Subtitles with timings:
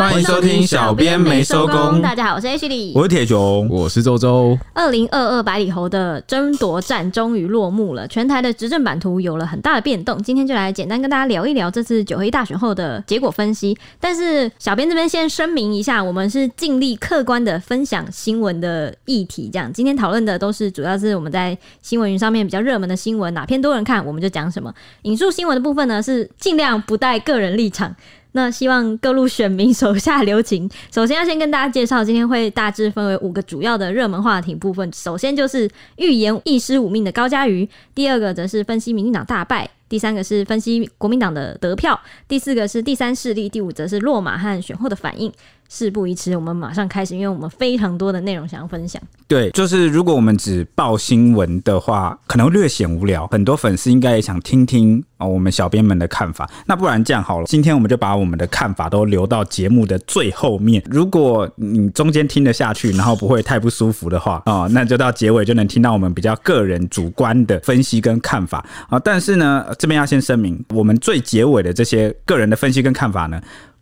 [0.00, 2.00] 欢迎收听小编没收工。
[2.00, 4.58] 大家好，我是 H 里，我是铁雄，我是周周。
[4.72, 10.22] 二零二二百里侯的争夺战终于落幕了，全台的执政版图有了很大的变动。
[10.22, 13.76] 今天就来简单跟大家聊一聊这次九合一大选后的结果分析。
[14.00, 19.50] 但是小编这边先声明一下，我们是尽力客观的分享新闻的议题。
[19.52, 24.72] 这样，今天讨论的都是主要是我们在新闻云上面比较热门的新闻，哪篇多人看我们就讲什么。
[25.02, 27.94] 引述新闻的部分呢，是尽量不带个人立场。
[28.32, 30.70] 那希望各路选民手下留情。
[30.92, 34.90] 首先要先跟大家介绍，今天会大致分为五个主要的热门话题部分。
[34.92, 45.32] 首先就是预言一失五命的高嘉瑜，第二个则是分析民进党大败，第三个是分析国民党的得票，第四个是第三势力，第五则是落马和选后的反应。
[45.70, 49.00] 事不宜迟，我们马上开始，因为我们非常多的内容想要分享。
[49.28, 53.24] 对，就是如果我们只报新闻的话，可能略显无聊。
[53.28, 56.50] 很多粉丝应该也想听听哦，我们小编们的看法。
[56.66, 60.82] 那不然这样好了，今天我们就把我们的看法都留到节目的最后面。
[60.90, 68.98] 如果你中间听得下去，然后不会太不舒服的话哦，那就到结尾就能听到我们比较个人主观的分析跟看法啊。
[68.98, 73.40] 但是呢，这边要先声明，我们最结尾的这些个人的分析跟看法呢，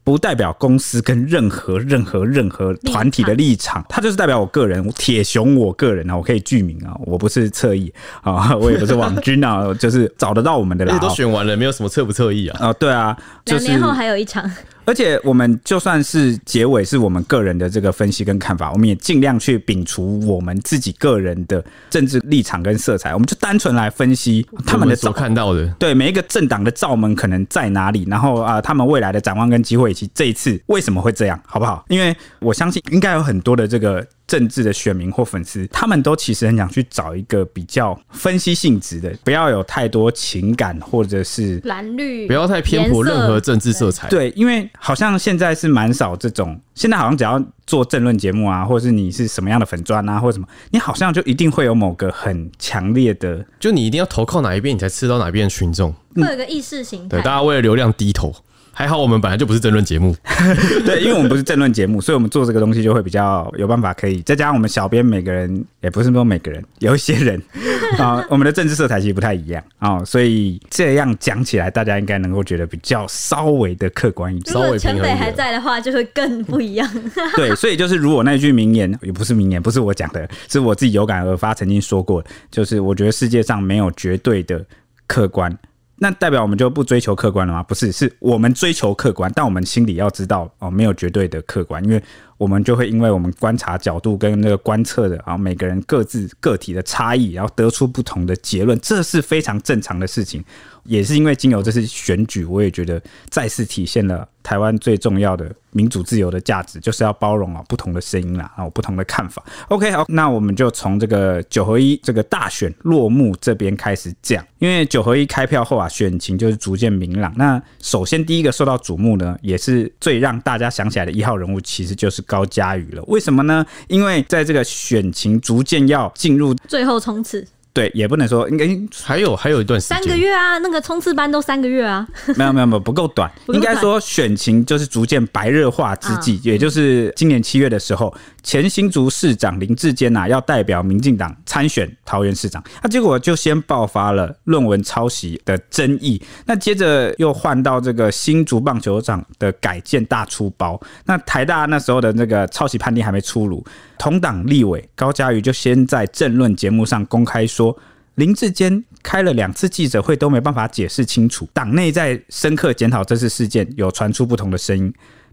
[0.09, 7.93] 不代表公司跟任何任何任何团体的立场，它就是代表我个人，铁熊我个人啊，我可以具名啊，我不是侧翼
[8.23, 10.99] 啊， 我也不是网军啊， 就是找得到我们的啦。
[10.99, 12.69] 都选完了，没有什么侧不侧翼啊？
[12.69, 14.51] 啊，对啊，两年后还有一场。
[14.89, 31.85] 而且我们就算是结尾是我们个人的这个分析跟看法，我们也尽量去摒除我们自己个人的政治立场跟色彩，我们就单纯来分析他们的所看到的，对每一个政党的罩门可能在哪里，然后啊，他们未来的展望跟机会，以及这一次为什么会这样，好不好？
[31.89, 34.07] 因为我相信应该有很多的这个。
[34.29, 44.07] 政治的选民或粉丝，他们都其实很想去找一个比较分析性质的，不要有太多情感或者是蓝绿，不要太偏颇任何政治色彩。
[44.09, 58.35] 对，因为好像现在是蛮少这种，现在好像只要做政论节目啊，或者是你是什么样的粉砖啊，或者什么，你好像就一定会有某个很强烈的，就你一定要投靠哪一边，你才吃到哪边的群众，会有一个意识形态，对，大家为了流量低头。
[58.79, 60.15] 还好我们本来就不是争论节目，
[60.87, 64.23] 对，因为我们不是争论节目，所以我们做这个东西就会比较有办法可以。
[64.23, 67.43] 再加上我们小编每个人也不是说每个人，有一些人
[67.99, 74.55] 啊，我们的政治色彩其实不太一样啊，所以这样讲起来，大家应该能够觉得比较稍微的客观一点。
[74.55, 76.89] 稍微陈北还在的话，就会更不一样。
[77.35, 84.65] 对，所以就是如果那句名言也不是名言，不是我讲的，是我自己有感而发，曾经说过，就是我觉得世界上没有绝对的
[85.09, 85.53] 客观。
[86.01, 87.63] 那代表我们就不追求客观了吗？
[87.63, 92.03] 不是，是我们追求客观，但我们心里要知道哦，没有绝对的客观，因为
[92.39, 100.43] 我们就会因为我们观察角度跟那个观测的啊，每个人各自个体的差异，然后得出不同的结论，这是非常正常的事情。
[100.85, 109.45] 也是因为经由这次选举，我也觉得再次体现了台湾最重要的民主自由的价值，就是要包容啊不同的声音啦，啊不同的看法。
[109.69, 114.43] OK，好，那我们就从这个九合一这个大选落幕这边开始讲。
[114.61, 117.35] 因为九合一开票后啊，选情就是逐渐明朗。
[117.37, 123.03] 那首先第一个受到瞩目呢，也是最让大家想起来的一号人物，其实就是高嘉瑜了。
[123.09, 123.67] 为什么呢？
[123.89, 127.45] 因为在这个选情逐渐要进入最后冲刺。
[127.71, 128.67] 对，也不能说应该
[129.05, 132.05] 还有还有一段时间，三个月啊，那个冲刺班都三个月啊，
[132.35, 138.13] 没有没有没有不够短，应该说选情就是逐渐白热化之际，也就是今年七月的时候，
[138.49, 153.63] 前新竹市长林志坚呐要代表民进党参选桃园市长，那结果就先爆发了论文抄袭的争议，那接着又换到这个新竹棒球场的改建大出包，那台大那时候的那个抄袭判定还没出炉。
[153.99, 157.79] 同党立委高嘉瑜就先在政论节目上公开说，
[158.15, 164.91] 林志坚开了两次记者会都没办法解释清楚，党内在深刻检讨这次事件，有传出不同的声音。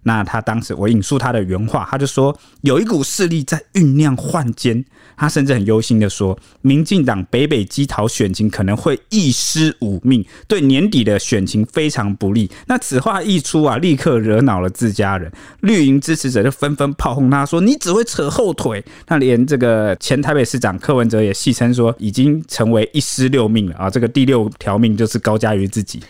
[0.08, 4.86] 那他当时我引述他的原话，他就说有一股势力在酝酿换奸，
[5.18, 12.50] 他甚至很忧心的说，民进党北北基桃选情可能会一失五命，对年底的选情非常不利。
[12.68, 15.32] 那此话一出啊，立刻惹恼了自家人，
[15.62, 18.84] 绿营支持者就纷纷炮轰他说，你只会扯后腿。
[19.08, 26.02] 那连这个前台北市长柯文哲也戏称说，已经成为一失六命了啊，这个第六条命就是高嘉瑜自己。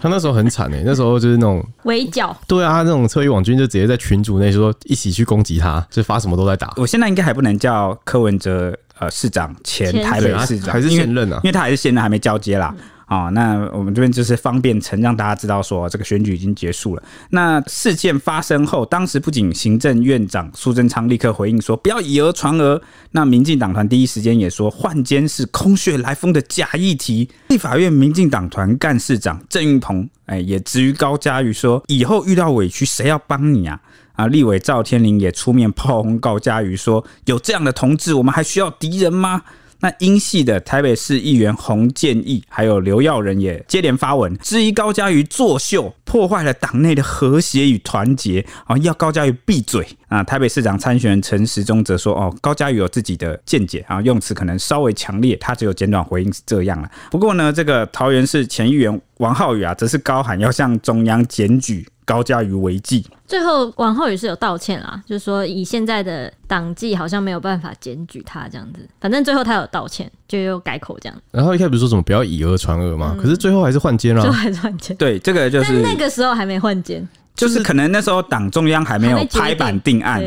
[0.00, 3.52] 他那时候很惨哎、欸，那时候就是那种围剿，对啊，他那种侧翼网。
[3.52, 6.72] 军就直接在群组内说一起去攻击他，就发什么都在打。
[6.76, 12.74] 我现在应该还不能叫柯文哲呃市长，前台北市长还是现任啊，因为他还是现任，还没交接啦。
[13.12, 17.02] 好，那我们这边就是方便曾让大家知道说这个选举已经结束了。
[17.28, 22.80] 那事件发生后，当时不仅行政院长苏贞昌立刻回应说不要以讹传讹，
[23.10, 27.28] 那民进党团第一时间也说换监是空穴来风的假议题。
[27.48, 33.78] 立法院民进党团干事长郑运鹏哎也质疑高嘉瑜说以后遇到委屈谁要帮你啊？
[34.14, 39.42] 啊，立委赵天麟也出面炮轰高嘉瑜说有这样的同志，我们还需要敌人吗？
[39.82, 50.22] 那英系的台北市议员洪建义，还有刘耀仁也接连发文质疑高嘉瑜作秀，破坏了党内的和谐与团结啊，要高嘉瑜闭嘴啊！
[50.22, 56.88] 台北市长参选人陈时中则说：“哦，高嘉瑜有自己的见解啊，用词可能稍微强烈，他只有简短回应是这样了。
[57.10, 68.80] 不过呢，这个桃园市前议员王浩宇啊，则是高喊要向中央检举。”高嘉瑜违纪，最后王浩宇是有道歉啦，就是说以现在的党纪，好像没有办法检举他这样子。
[69.00, 71.16] 反正最后他有道歉，就又改口这样。
[71.30, 74.96] 然后一开始不是说什么不要以讹传讹嘛，可是最后还是换监了，最后还是换监。
[74.96, 80.22] 对，这个就是但那个时候还没换监，就是可能那时候党中央还没有拍板定案。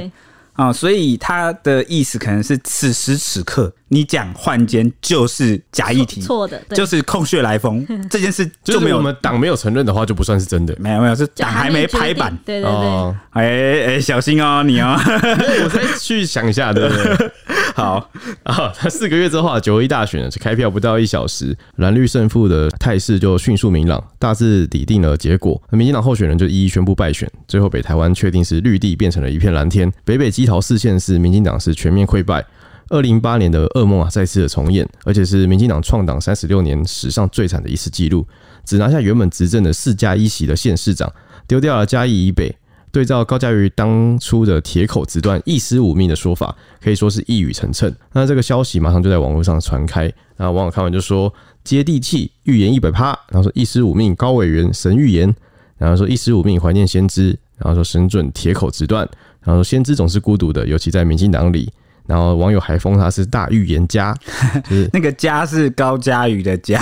[0.53, 7.85] 啊、哦，所以他的意思可能是此时此刻你讲换监就是假议题，错的，就是空穴来风。
[8.09, 10.75] 这件事就没有、我们党没有承认的话，就不算是真的。
[10.79, 12.35] 没有没有，是党还没拍板。
[12.45, 14.97] 对对对，哎、哦、哎、欸，小心哦，你哦，
[15.63, 17.31] 我再去想一下，对不对？
[17.75, 18.09] 好
[18.43, 25.61] 啊，他四个月之后啊，九一大选是开票不到一小时，蓝绿胜负的态势就迅速明朗，大致底定了结果。
[25.71, 32.43] 民进党候选人就一一宣布败选，最后北台湾确定是绿地变成了一片蓝天，北北基桃四县市民进党是全面溃败。
[32.89, 38.25] 二零零八年的噩梦啊，再次的重演，而且是民进党创党三十六年史上最惨的一次记录，
[38.63, 41.11] 只拿下原本执政的四加一席的县市长，
[41.47, 42.55] 丢掉了嘉义以北。
[42.91, 47.93] 对照高嘉瑜当初的铁口直断、一尸五命的说法，可以说是一语成谶。
[48.13, 50.03] 那这个消息马上就在网络上传开，
[50.37, 53.07] 然后网友看完就说接地气，预言一百趴。
[53.27, 55.35] 然后说一尸五命，高委员神预言。
[55.77, 57.37] 然后说一尸五命，怀念先知。
[57.57, 59.05] 然后说神准铁口直断。
[59.41, 61.69] 然后说先知总是孤独的，尤其在民进党里。
[62.07, 64.15] 然后网友还封他是大预言家，
[64.69, 66.79] 就是那个家是高佳宇的家，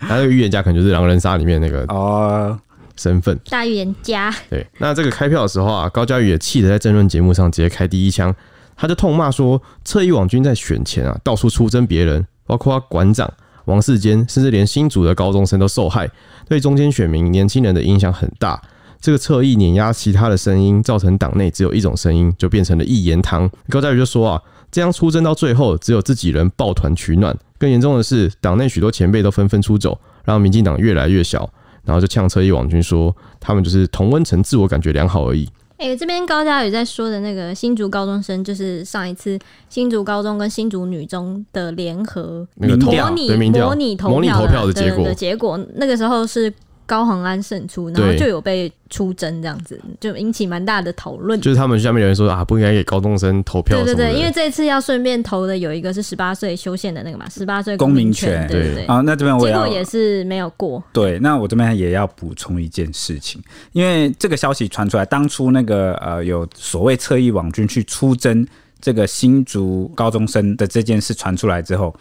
[0.00, 2.58] 他那个预言家可能就是狼人杀里面那个哦。
[2.96, 8.32] 身份大预言家，对，那这个开票的时候啊，高佳宇也气得在政论节目上直接开第一枪，
[8.76, 13.28] 他就痛骂说，侧翼网军在选前啊到处出征别人，包括馆长
[13.64, 16.08] 王世坚，甚至连新竹的高中生都受害，
[16.48, 18.62] 对中间选民年轻人的影响很大。
[19.00, 23.50] 这个侧翼碾压其他的声音，造成党内只有一种声音，就变成了一言堂。
[23.68, 24.40] 高嘉宇就说啊，
[24.74, 31.48] 这样出征到最后，只有自己人抱团取暖，更严重的是，党内许多前辈都纷纷出走，让民进党越来越小。
[31.84, 35.48] 然后就呛车一网军说，他们就是同温层，自我感觉良好而已。
[35.76, 39.38] 哎、欸，这边高嘉宇在说的那个新竹高中生，就是上一次
[39.68, 46.52] 新竹高中跟新竹女中的联合那个模拟模拟投票的结果的结果，那个时候是。
[46.86, 51.40] 高恒安胜出，然后就有被出征这样子，就引起蛮大的讨论。
[51.40, 53.82] 就是他们下面有人说啊，不应该给高中生投票。
[53.82, 58.46] 对对对，因为这次要顺便投的有一个是十八岁修宪的那个嘛，十八岁公民权。
[58.48, 58.84] 对对对。
[58.84, 60.82] 啊，那这边我结果也是没有过。
[60.92, 63.42] 对，那我这边也要补充一件事情，
[63.72, 68.46] 因为这个消息传出来，当初那个呃有所谓侧翼网军去出征
[68.80, 71.94] 这个新竹高中生的这件事传出来之后。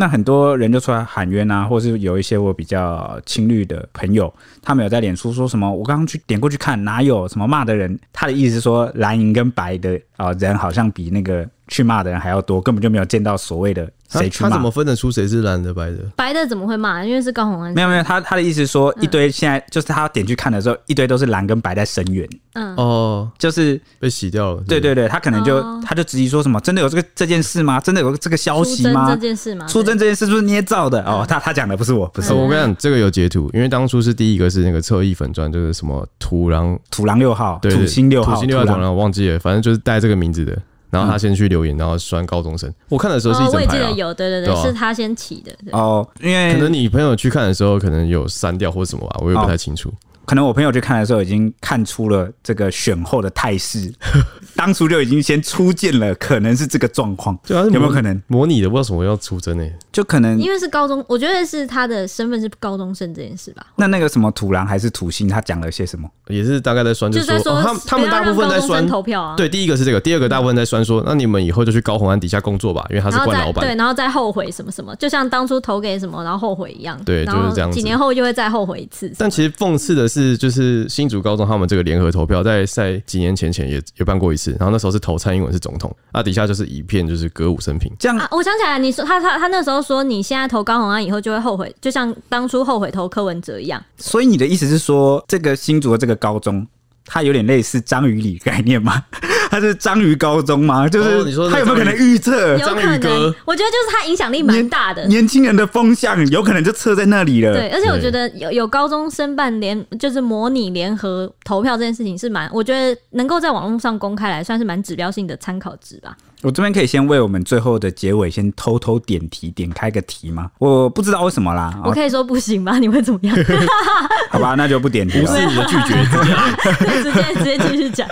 [0.00, 4.32] 那很多人就出来喊冤啊，或是有一些我比较亲绿的朋友，
[4.62, 5.70] 他们有在脸书说什么？
[5.70, 8.00] 我刚刚去点过去看，哪有什么骂的人？
[8.10, 13.86] 他的意思是说蓝营跟白的啊人好像比那个去骂的人还要多，根本就没有见到所谓的。
[14.10, 14.50] 谁去骂？
[14.50, 15.98] 他怎么分得出谁是蓝的白的？
[16.16, 17.04] 白的怎么会骂？
[17.04, 17.72] 因为是高洪安。
[17.72, 22.28] 没有没有，他他的意思说，一堆现在就是他点去看的时候，一堆都是蓝跟白在声援。
[22.54, 24.62] 嗯哦，就是被洗掉了。
[24.66, 26.60] 对对对，他可能就他就质疑说什么？
[26.60, 27.78] 真的有这个这件事吗？
[27.78, 29.08] 真的有这个消息吗？
[29.08, 29.66] 这件事吗？
[29.66, 31.00] 出征这件事是不是捏造的？
[31.04, 32.44] 哦，他他讲的不是我，不是我。
[32.44, 40.58] 我跟你讲，这个有截图，因为当初是第一个是那个侧翼粉钻，就是什么土狼土狼六号，对，土星六号，土星六号，我忘记了，反正就是带这个名字的。
[40.90, 42.72] 然后他先去留言，然后酸高中生。
[42.88, 45.52] 我看的时候是一整排、啊哦、我也记得有，对对对，是他先起的。
[45.72, 49.88] 哦，因为可能你朋友去看的时候，可能有删掉或什么吧，我也不太清楚。
[49.88, 49.92] 哦
[50.30, 53.92] 可能我朋友去看的时候，已经看出了这个选后的态势，
[54.54, 58.70] 当初就已经先初见了，可能是这个状况，有没有可能模拟的？
[58.70, 59.68] 为什么要出征呢？
[59.90, 63.66] 就可能因为是高中，我觉得是他的身份是高中生这件事吧。
[63.74, 66.08] 那那个什么土狼还是土星，他讲了些什么？
[66.28, 69.34] 也是大概在酸，就说他他们大部分在酸投票啊。
[69.34, 73.66] 对，第一个是这个，第二个大部分在酸说，那你们以后就去高红安底下工作吧，因为他是官老板。
[73.66, 76.96] 对，然后再后悔什么什么，就像当初投给什么然后后悔一样。
[77.04, 77.68] 对，就是这样。
[77.72, 79.12] 几年后就会再后悔一次。
[79.18, 80.80] 但其实讽刺的是，就是。
[80.88, 87.90] 新竹高中他们这个联合投票，在在几年前前也也办过一次，次，然后那时候是投蔡英文是总统，啊，底下就是一片就是歌舞升平。
[87.98, 93.82] 这样、啊，我想起来，你说他他他那时候说，你现在投高虹安以后就会后悔，就像当初后悔投柯文哲一样。
[93.98, 96.66] 所以你的意思是说，这个新竹的这个高中，
[97.04, 99.04] 它有点类似章鱼里概念吗？
[99.50, 100.88] 它是章鱼高中吗？
[100.88, 103.34] 就是你说他有没有可能预测章鱼哥？
[103.44, 107.52] 我觉得就是他影响力蛮大的，年轻人的风向有可能就测在那里了。
[107.52, 116.16] 对，而且我觉得有有高中生办联，就是模拟联合投票这件事情是蛮，我觉得能够在网络上公开来，算是蛮指标性的参考值吧。
[116.42, 120.50] 我这边可以先为我们最后的结尾先偷偷点题，点开个题吗？
[120.58, 121.78] 我不知道为什么啦。
[121.84, 122.78] 我可以说不行吗？
[122.78, 123.36] 你会怎么样？
[124.30, 125.26] 好吧，那就不点题了。
[125.26, 128.08] 不是你的拒绝， 直接直接继续讲。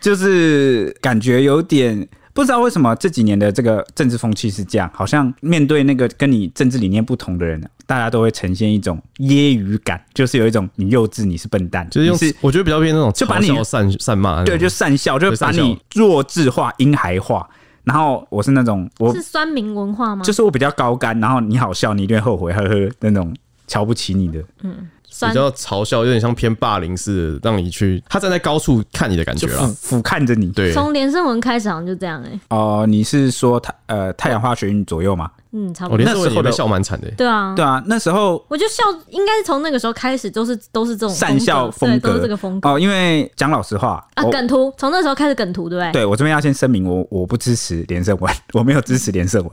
[0.00, 17.48] 就是感觉有点不知道为什么这几年的这个政治风气是这样，好像面对那个跟你政治理念不同的人，大家都会呈现一种揶揄感，就是有一种你幼稚，你是笨蛋，就是用是我觉得比较偏那种就把你善善骂，对，就善笑，就把你弱智化、婴孩化。
[17.84, 20.24] 然后我是那种我是酸民文化吗？
[20.24, 23.34] 就是我比较高干，然后你好笑，你一定会后悔，呵呵那种
[23.66, 24.88] 瞧不起你的，嗯。
[25.28, 30.48] 比较嘲笑，有点像偏霸凌似的，让你去他站在高处看你的感觉啊，俯瞰着你。
[30.48, 32.40] 对，从连胜文开始好像就这样哎、欸。
[32.50, 35.30] 哦、呃，你是说太呃太阳花学运左右吗？
[35.54, 35.98] 嗯，差不多。
[35.98, 37.10] 连胜文也被笑蛮惨的。
[37.10, 42.70] 对啊，对啊，那时候我就笑，应该是从那个时候开始都是都是这种善笑风格，都是这个风格。
[42.70, 45.92] 哦，因为讲老实话啊，梗图从那时候开始梗图，对不对？
[45.92, 49.52] 对，我这边要先声明，我我不支持连胜文， 我没有支持连胜文。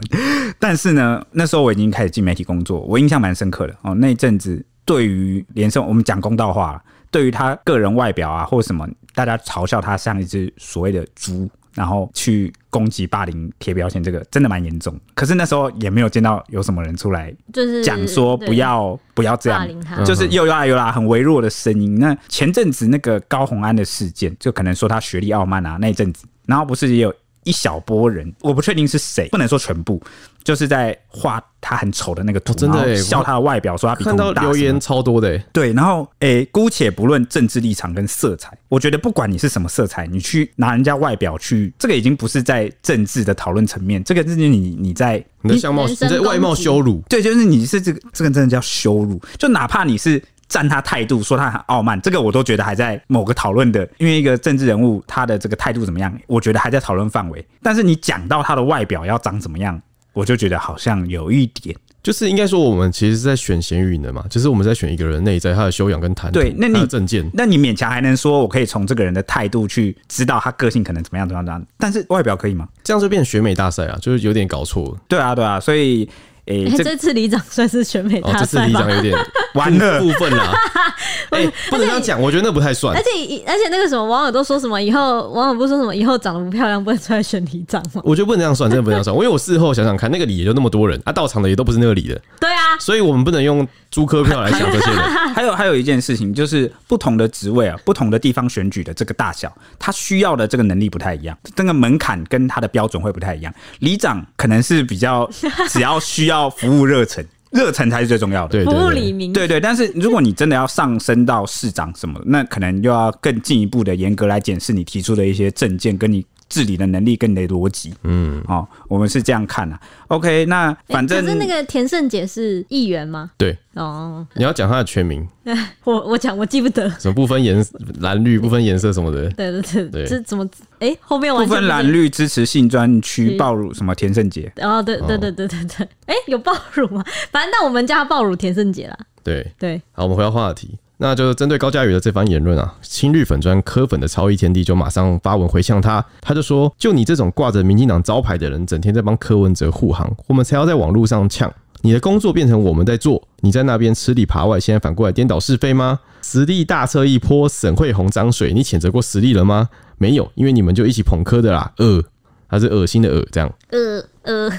[0.58, 4.66] 但是呢，那时候我已经开始进媒体工作，我印象蛮深刻的哦，那一阵子。
[4.90, 15.00] 对于连胜，我们讲公道话，对于他个人外表啊，或什么，大家嘲笑他像一只所谓的猪，然后去攻击、霸凌、贴标签，这个真的蛮严重。
[15.14, 19.70] 可是那时候也没有见到有什么人出来，就是讲说不要不要这样，
[20.04, 22.00] 就是又啦又啦，很微弱的声音。
[22.00, 27.14] 那前阵子那个高虹安的事件，就可能说他学历傲慢啊，那一阵子，然后不是也有。
[27.44, 30.02] 一小波人，我不确定是谁，不能说全部，
[30.44, 50.22] 就是在画他很丑的那个图，真的笑他的外表，说他比看到留言超多的，对，然后诶、欸，姑且不论政治立场跟色彩，我觉得不管你是什么色彩，你去拿人家外表去，这个已经不是在政治的讨论层面，这个是你你在你的相貌，你在外貌羞辱，对，就是你是这个这个真的叫羞辱，就哪怕你是。
[50.50, 57.46] 站他态度，说他很傲慢，这个我都觉得还在某个讨论的，因为一个政治人物他的这个态度怎么样，我觉得还在讨论范围。
[57.62, 59.80] 但是你讲到他的外表要长怎么样，
[60.12, 72.68] 我就觉得好像有一点，就是应该说我们其实是在选贤与能嘛，就是我们在选一个人内在他的修养跟谈吐，对，那你证件，那你勉强还能说我可以从这个人的态度去知道他个性可能怎么样怎么样怎么样，但是外表可以吗？
[72.84, 74.98] 这样就变选美大赛啊，就是有点搞错了。
[75.08, 76.10] 对啊，对啊，所以。
[76.50, 78.38] 欸欸、这次里长算是选美大赛？
[78.38, 79.18] 哦，这次里长有点
[79.54, 80.54] 完了部分啦。
[81.30, 82.96] 哎、欸，不能这样讲，我觉得那不太算。
[82.96, 88.02] 而且而且那个什么网友都说什么，以后网友不说什么，以后长得不漂亮不能出来选里长吗？
[88.04, 89.16] 我觉得不能这样算，真的不能这样算。
[89.16, 92.20] 因为我事后想想看，那个里也就那么多人，啊，到场的也都不是那个里的。
[92.40, 95.00] 对啊，所以我们不能用租客票来想这些人。
[95.34, 103.54] 还有 还有一件事情，就是不同的职位啊，不同的地方选举的这个大小，他需要的这个能力不太一样，这个门槛跟他的标准会不太一样。
[103.80, 105.30] 里长可能是比较
[105.70, 107.26] 只要需要服务热忱。
[107.50, 109.34] 热忱才是最重要的，对，服务里民。
[109.34, 117.94] 对对，但是如果你真的要上升到市长什么，那可能又要更进一步的严格来检视你提出的一些证件跟你治理的能力跟你的逻辑。
[118.04, 119.80] 嗯，哦，我们是这样看啊。
[120.08, 123.32] OK，那反正、欸、可是那个田胜杰是议员吗？
[123.38, 125.26] 对，哦，你要讲他的全名。
[125.84, 127.66] 我我讲我记不得，什么不分颜
[128.00, 129.30] 蓝绿不分颜色什么的。
[129.32, 130.46] 对对对对，这怎么？
[130.80, 134.52] 哎、欸，后面不分蓝绿支持性专区暴乳什么田胜杰？
[134.58, 137.04] 哦，对对对对对对，哎、欸，有暴乳吗？
[137.32, 138.98] 反正那我们叫他暴乳田胜杰啦。
[139.24, 151.52] 对对，好，我们回到话题，那就针对高嘉瑜的这番言论啊，青绿粉砖柯粉的超一天地就马上发文回呛他，他就说：就你这种挂着民进党招牌的人，整天在帮柯文哲护航，我们才要在网络上呛。
[151.82, 156.02] 你的工作变成我们在做，你在那边吃里扒外，现在反过来颠倒是非吗？
[156.22, 159.70] 实力大侧翼泼沈慧红脏水，你谴责过实力了吗？
[159.98, 161.72] 没有，因为你们就一起捧柯的啦。
[161.78, 162.04] 呃，
[162.48, 163.50] 还是恶心的恶，这样。
[163.70, 164.52] 呃呃。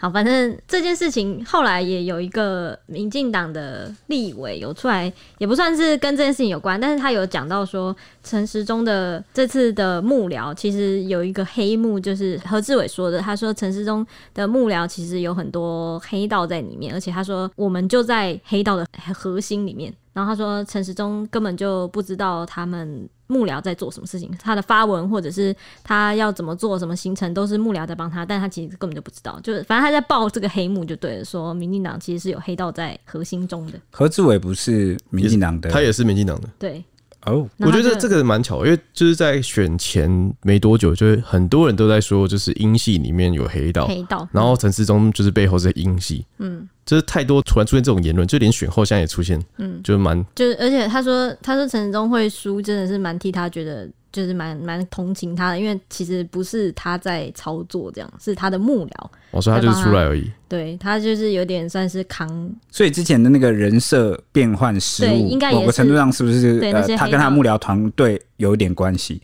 [0.00, 23.08] 好，反正这件事情后来也有一个民进党的立委有出来，也不算是跟这件事情有关，但是他有讲到说，陈时中的这次的幕僚其实有一个黑幕，就是何志伟说的，他说陈时中的幕僚其实有很多黑道在里面，而且他说我们就在黑道的核心里面，然后他说陈时中根本就不知道他们。
[23.28, 24.30] 幕僚在做什么事情？
[24.42, 25.54] 他的发文或者是
[25.84, 29.38] 他要怎么做什么行程，都是幕僚在帮他，但他其实根本就不知道。
[29.40, 33.78] 就是反正他在报这个黑幕就对了，说民进党其实是有黑道在核心中的。
[33.90, 36.48] 何志伟不是民进党的，他也是民进党的。
[36.58, 36.82] 对，
[37.28, 40.08] 哦，我觉得这个蛮巧，因为就是在选前
[40.42, 53.88] 没多久，就是很多人都在说，就是英系里面有黑道，黑道，然后陈世忠就是背后是英系，嗯，就是太多突然出现这种言论，就连选后现在也出现，嗯，就是蛮，就是而且他说他说陈世忠会输，真的是蛮替他觉得。
[54.18, 59.10] 就是蛮蛮同情他的，因为其实不是他在操作，这样是他的幕僚。
[59.30, 60.28] 我说他就是出来而已。
[60.48, 62.28] 对，他就是有点算是扛。
[62.70, 69.22] 所以之前的那个人设变换失误，应该某个程度上是不是呃，他跟他幕僚团队有一点关系？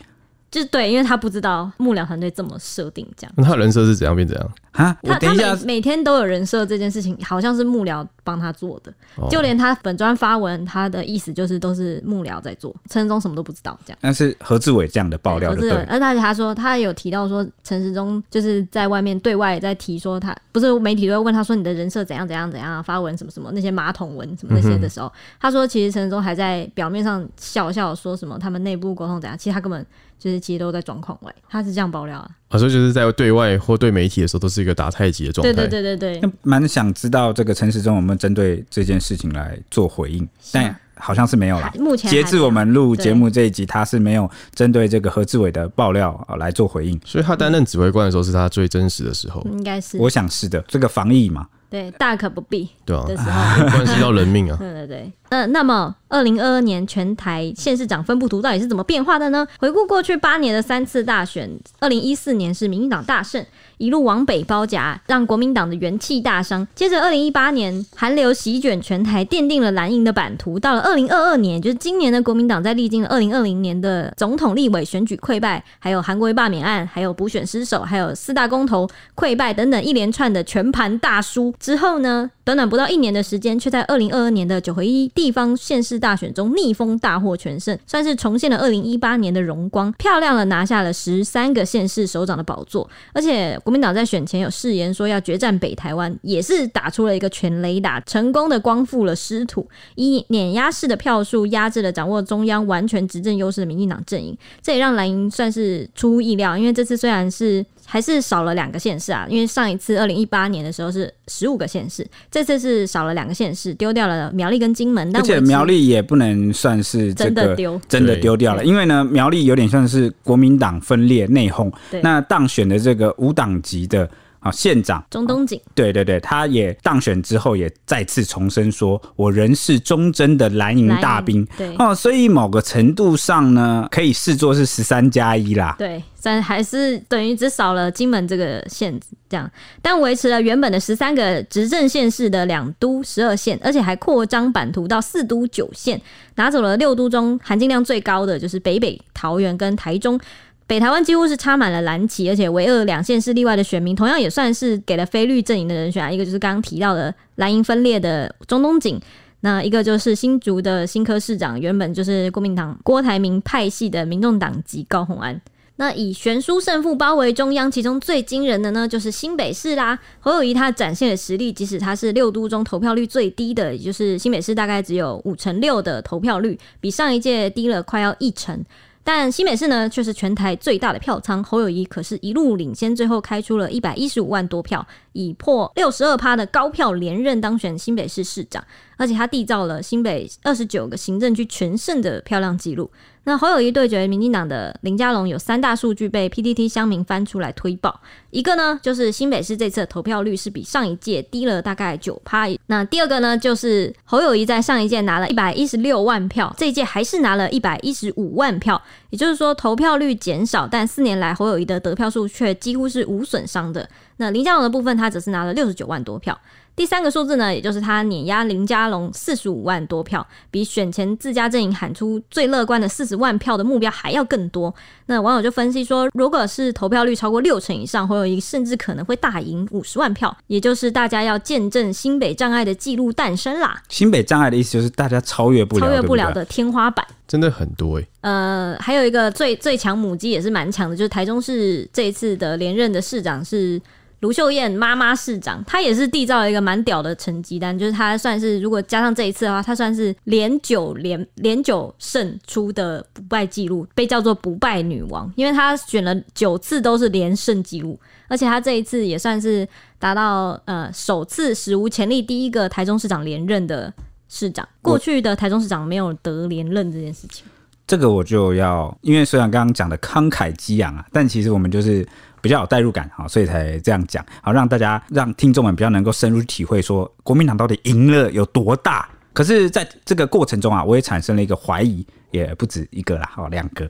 [0.54, 3.32] 就是对，因为他不知道幕僚团队这么设定这样。
[3.37, 4.52] 那他人设是怎样变怎样？
[4.70, 13.99] 啊，他他每每天都有人设这件事情，好像是幕僚帮他做的，哦、就连他本专发文，他的意思就是都是幕僚在做，陈时中什么都不知道这样。
[14.00, 29.84] 但是何志伟这样的爆料对，而且他说他有提到说陈时中就是在外面对外在提说他不是媒体都会问他说你的人设怎样怎样怎样发文什么什么那些马桶文什么那些的时候，嗯、他说其实陈时中还在表面上笑笑说什么他们内部沟通怎样，其实他根本
[30.18, 32.30] 就是其实都在状况外，他是这样爆料啊。
[32.49, 35.52] 啊，所以就是在对外或对媒体的时候都是一个打太极的状态。
[35.52, 41.73] 对对对对对，蛮想知道这个陈时中有没有针对这件事情来做回应，是但好像是没有啦。
[41.78, 46.99] 目前截至我们录节目这一集，他是没有针对这个何志伟的爆料啊来做回应。
[47.04, 49.99] 所以他担任指挥官的时候是他最真实的时候，应该是。
[49.99, 51.47] 我想是的，这个防疫嘛。
[51.75, 52.69] 对，大可不必。
[52.85, 54.57] 对啊，的时候 关系到人命啊。
[54.61, 55.12] 对对对。
[55.31, 59.45] 那那么，二零二二年全台县市长分布图到底是怎么变化的呢？
[59.59, 61.50] 回顾过去八年的三次大选，
[61.81, 63.45] 二零一四年是民进党大胜。
[63.78, 66.66] 一路往北包夹，让国民党的元气大伤。
[66.75, 70.59] 接着，二零一八年韩流席卷全台，奠定了蓝营的版图。
[70.59, 93.59] 到了二零二二年，就是今年的国民党，在历经了二零二零年的总统、立委选举溃败，还有韩国瑜罢免案，还有补选失守，还有四大公投溃败等等一连串的全盘大输之后呢，短短不到一年的时间，却在二零二二年的九合一地方县市大选中逆风大获全胜，算是重现了二零一八年的荣光，漂亮的拿下了十三个县市首长的宝座，而且。
[93.65, 104.37] 国民党在选前有誓言说要决战北台湾，也是打出了一个全雷打，成功的光复了失土，以碾压式的票数压制了掌握中央完全执政优势的民进党阵营。
[104.61, 122.00] 这也让蓝营算是出乎意料，因为这次虽然是还是少了两个县市啊，因为上一次二零一八年的时候是十五个县市，这次是少了两个县市，丢掉了苗栗跟金门，但而且苗栗也不能算是这个真的丢，真的丢掉了，因为呢苗栗有点像是国民党分裂内讧，对。
[122.02, 124.08] 那当选的这个无党籍的
[124.45, 125.04] 啊县长。
[125.11, 131.75] 中东锦，对对对，他也当选之后也再次重申说，我仍是忠贞的蓝营大兵，对。
[131.78, 139.50] 哦，所以某个程度上呢，可以视作是十三加一啦，对，但还是等于只少了金门这个县这样，
[139.83, 146.00] 但维持了原本的十三个执政县市的两都十二县，而且还扩张版图到四都九县，
[146.37, 150.21] 拿走了六都中含金量最高的就是北北桃园跟台中。
[150.67, 156.11] 北台湾几乎是插满了蓝旗，而且唯二两县是例外的选民，同样也算是给了非绿阵营的人选啊。
[156.11, 158.99] 一个就是刚刚提到的蓝营分裂的中东锦，
[159.41, 165.39] 那一个就是新竹的新科市长，原本就是国民党郭台铭派系的民众党籍高虹安。
[165.77, 169.99] 那以悬殊胜负包围中央，其中最惊人的呢，就是新北市啦。
[170.21, 178.65] 侯友宜他展现的实力，即使他是六都中投票率最低的，也就是新北市大概只有五成六的投票率，比上一届低了快要一成。
[179.06, 188.64] 但新北市呢，却是全台最大的票仓，侯友谊可是一路领先，最后开出了一百一十五万多票，以破六十二趴的高票连任当选新北市市长，
[188.97, 192.90] 而且他缔造了新北二十九个行政区全胜的漂亮纪录。
[193.26, 213.89] 那侯友宜对决民进党的林佳龙有三大数据被 PTT 乡民翻出来推爆，一个呢就是新北市这次的投票率是比上一届低了大概九趴，那第二个呢就是侯友宜在上一届拿了一百一十六万票，这一届还是拿了一百一十五万票，也就是说投票率减少，但四年来侯友宜的得票数却几乎是无损伤的。
[214.19, 216.39] 那林佳龙的部分他只是拿了六十九万多票。
[216.76, 224.75] 第三个数字呢，也就是他碾压林佳龙四十五万多票，比选前自家阵营喊出最乐观的四十万票的目标还要更多。
[225.06, 233.80] 那网友就分析说，如果是投票率超过六成以上，会有一甚至可能会大赢五十万票，也就是大家要见证新北障碍的记录诞生啦。
[233.89, 238.08] 新北障碍的意思就是大家超越不了，超越不了的天花板，真的很多诶、欸。
[238.23, 243.80] 呃，还有一个最最强母鸡也是蛮强的，就是台中市这一次的连任的市长是。
[244.25, 263.93] 卢秀燕妈妈市长，她也是缔造了一个蛮屌的成绩单，就是她算是如果加上这一次的话，她算是连九连连九胜出的不败记录，被叫做不败女王，因为她选了九次都是连胜记录，而且她这一次也算是达到呃首次史无前例第一个台中市长连任的
[264.30, 267.45] 市长，过去的台中市长没有得连任这件事情。
[267.87, 272.06] 这个我就要，因为虽然刚刚讲的慷慨激昂啊，但其实我们就是
[272.45, 279.09] 比较有代入感哈，所以才这样讲，好让大家让听众们比较能够深入体会，说国民党到底赢了有多大。
[279.33, 283.89] 可是，在这个过程中啊，我也产生了一个怀疑，也不止一个啦，好两个，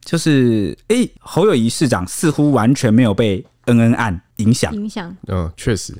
[0.00, 5.94] 就是诶，侯友宜市长似乎完全没有被恩恩案影响，影响，嗯，确实，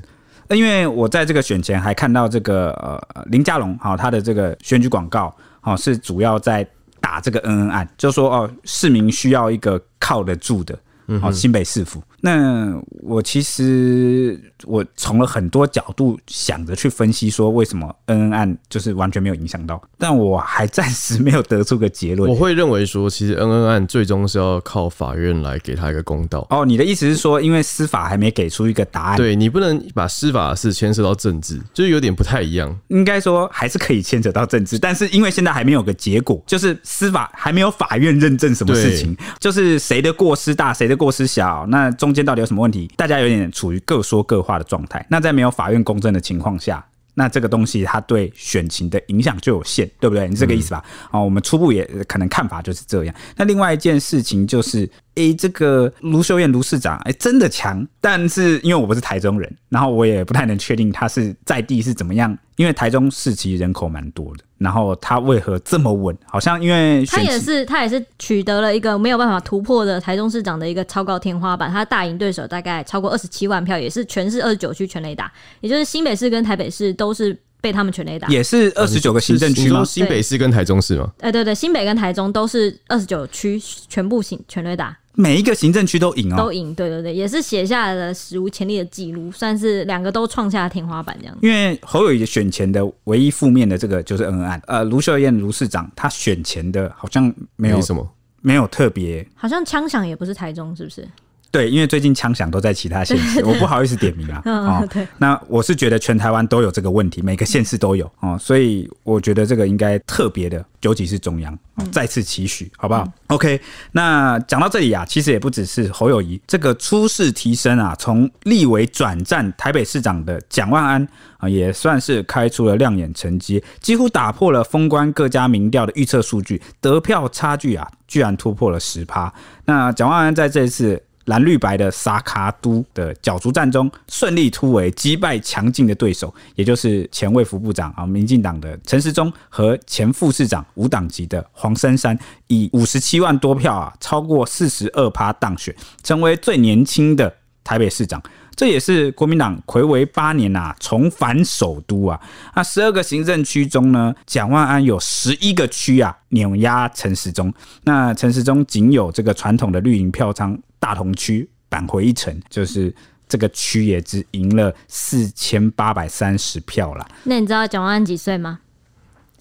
[0.49, 6.67] 因为我在这个选前还看到这个呃林佳龙哈他的这个选举广告，好是主要在
[7.03, 10.77] 打这个恩恩案，就说哦市民需要一个靠得住的，
[11.23, 12.03] 哦新北市府。
[12.21, 22.31] 那我其实我从了很多角度想着去分析，说为什么恩恩案就是完全没有影响到，但我还暂时没有得出个结论。
[22.31, 26.47] 我会认为说，其实恩恩案最终是要靠法院来给他一个公道。
[26.51, 29.17] 哦，你的意思是说，因为司法还没给出一个答案？
[29.17, 32.79] 对，你不能把司法的事牵涉到政治，就是有点不太一样。
[32.89, 42.13] 应该说还是可以牵扯到政治，但是因为现在还没有个结果，就是司法还没有法院认证什么事情，就是谁的过失大，谁的过失小，那中。
[42.13, 42.91] 间到底有什么问题？
[42.95, 45.03] 大家有点处于各说各话的状态。
[45.09, 46.85] 那在没有法院公正的情况下，
[47.15, 50.29] 那这个东西它对选情的影响就有限，对不对？
[50.29, 50.85] 你这个意思吧？
[51.07, 53.15] 啊、嗯，我们初步也可能看法就是这样。
[53.35, 54.87] 那另外一件事情就是。
[55.15, 57.87] 哎、欸，这个卢秀燕卢市长，哎、欸，真的强。
[58.01, 62.37] 但是因为我不是台中人，然后我也不太能确定他是在地是怎么样。
[62.57, 66.17] 因为台中市其实人口蛮多的，然后他为何这么稳？
[66.27, 71.71] 好像因为他也是他也是取得了一个没有办法突破的台中市长的一个超高天花板。
[71.71, 77.37] 他大赢对手大概超过二十七万票，也是全市二十九区全雷打，也就是新北市跟台北市都是。
[77.63, 79.85] 被他们全雷打，也是二十九个行政区吗？
[79.85, 81.09] 新北市跟台中市吗？
[81.21, 83.57] 哎，对对，新北跟台中都是二十九区
[83.89, 86.75] 全部行全雷打，每一个行政区都赢哦，都赢。
[86.75, 91.37] 对对对，也是写下了史无前例的记录，算是两个都创下天花板这样。
[91.43, 97.25] 因为侯友宜选前的唯一负面的这个就是恩恩案，呃，卢秀燕卢市长他选前的好像
[97.57, 98.09] 没有没什么，
[98.41, 101.07] 没有特别，好像枪响也不是台中，是不是？
[101.53, 104.41] 对，因为最近枪响都在其他县市，我不好意思点名啊。
[104.49, 111.57] 哦，对，那我是觉得全台湾都有这个问题，每个县市都有哦，所以我觉得这个应该特别的，尤其是中央，
[111.91, 113.61] 再次期许，好不好？OK，
[113.93, 129.31] 那讲到这里啊，其实也不只是侯友谊这个初试提升啊，从立委转战台北市长的蒋万安啊，也算是开出了亮眼成绩，几乎打破了封关各家民调的预测数据，得票差距啊，居然突破了十趴。
[129.67, 130.99] 那蒋万安在这一次。
[131.27, 147.33] 蓝绿白的萨卡都的角逐战中，顺利突围，击败强劲的对手，也就是前卫福部长啊，民进党的陈时中和前副市长无党籍的黄珊珊，以五十七万多票啊，超过四十二趴当选，成为最年轻的
[147.63, 148.23] 台北市长。
[148.55, 152.21] 这也是国民党睽违八年啊，重返首都啊。
[152.55, 157.53] 那十二个行政区中呢，蒋万安有十一个区啊碾压陈时中。
[157.85, 162.93] 那陈时中仅有这个传统的绿营票仓大同区扳回一城，就是
[163.29, 167.07] 这个区也只赢了四千八百三十票啦。
[167.23, 168.59] 那你知道蒋万安几岁吗？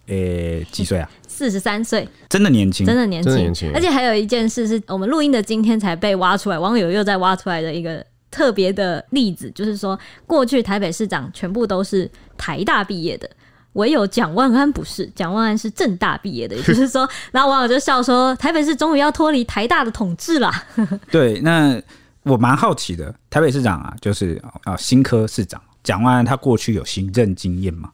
[0.05, 1.09] 诶、欸，几岁啊？
[1.27, 3.71] 四十三岁，真的年轻，真的年轻。
[3.73, 8.05] 而且还有一件事是我们录音的今天才被挖出来，网友又在挖出来的一个。
[8.31, 13.29] 特别的例子就是说，过去台北市长全部都是台大毕业的，
[13.73, 16.55] 唯有蒋万安不是，蒋万安是正大毕业的。
[16.55, 20.51] 也 就是说，然后网友就笑说，台北市终于要脱离台大的统治了。
[21.11, 21.81] 对，那
[22.23, 27.91] 我蛮好奇的，台北市长啊，就是啊新科市长蒋万安，他过去有行政经验吗？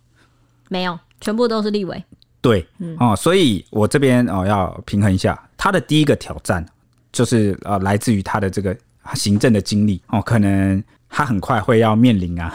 [0.70, 2.04] 没有，全部都是立委。
[2.42, 6.66] 对，嗯、哦，所以我这边哦要平衡一下，他的第一个挑战
[7.12, 8.76] 就是呃来自于他的这个。
[9.14, 12.54] 行政的经历哦，可能他很快会要面临啊，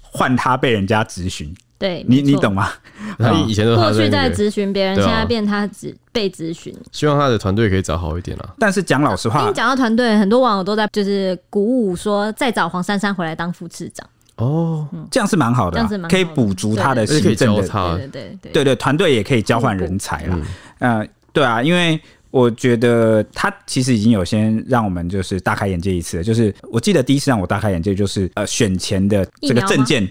[0.00, 1.52] 换他被人家质询。
[1.78, 2.70] 对，你你懂吗？
[3.18, 6.74] 他以前都过去在质询别人，现在变他只被质询。
[6.92, 8.54] 希望他的团队可以找好一点啊。
[8.58, 14.06] 但是讲老实话，讲到团队，很多网友都在就是鼓舞说，再找黄珊珊回来当副市长。
[14.36, 17.62] 哦，这样是蛮好的，这样是可以补足他的行政的。
[17.62, 20.38] 对对对对对，团队也可以交换人才了。
[20.78, 22.00] 嗯，对啊，因为。
[22.34, 30.04] 我觉得他其实已经有先让我们就是大开眼界一次了，就是我记得第一次让我大开眼界就是呃选前的这个政见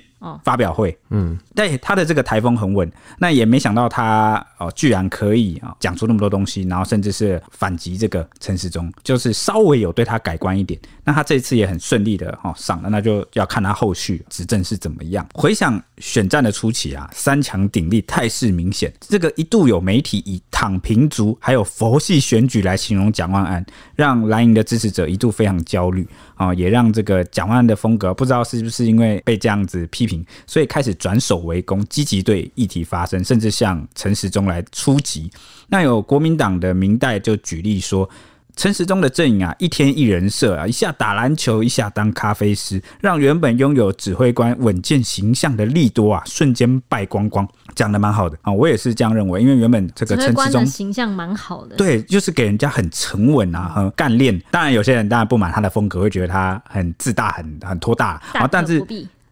[0.43, 10.79] 发表会，嗯，对，他的这个台风很稳，那也没想到他哦居然可以啊讲出那么多东西，然后甚至是反击这个陈时中，就是稍微有对他改观一点。
[11.03, 15.27] 那他这次也很顺利的哦上了，那就要看他后续执政是怎么样。
[15.33, 26.07] 回想选战的初期啊，三强鼎立，态势明显，这个一度有媒体以躺平族还有佛系选举来形容蒋万安，让蓝营的支持者一度非常焦虑
[26.47, 30.25] 啊，也让这个蒋万的风格不知道是不是因为被这样子批评。
[30.45, 35.31] 所以开始转守为攻，积极对议题发声，甚至向陈时中来出击。
[35.67, 38.09] 那有国民党的明代就举例说。
[38.55, 47.47] 陈时中的阵营啊，一天一人设啊，一下打篮球，一下当咖啡师，让原本拥有指挥官稳健形象的利多啊，瞬间败光光。
[47.75, 54.39] 讲的蛮好的啊，我也是这样认为，因为原本这个陈时中形象蛮好的，对，就是给人家很沉稳啊，很干练。
[54.51, 58.21] 当然，有些人当然不满他的风格，会觉得他很自大，很很拖大。
[58.33, 58.85] 啊，但是。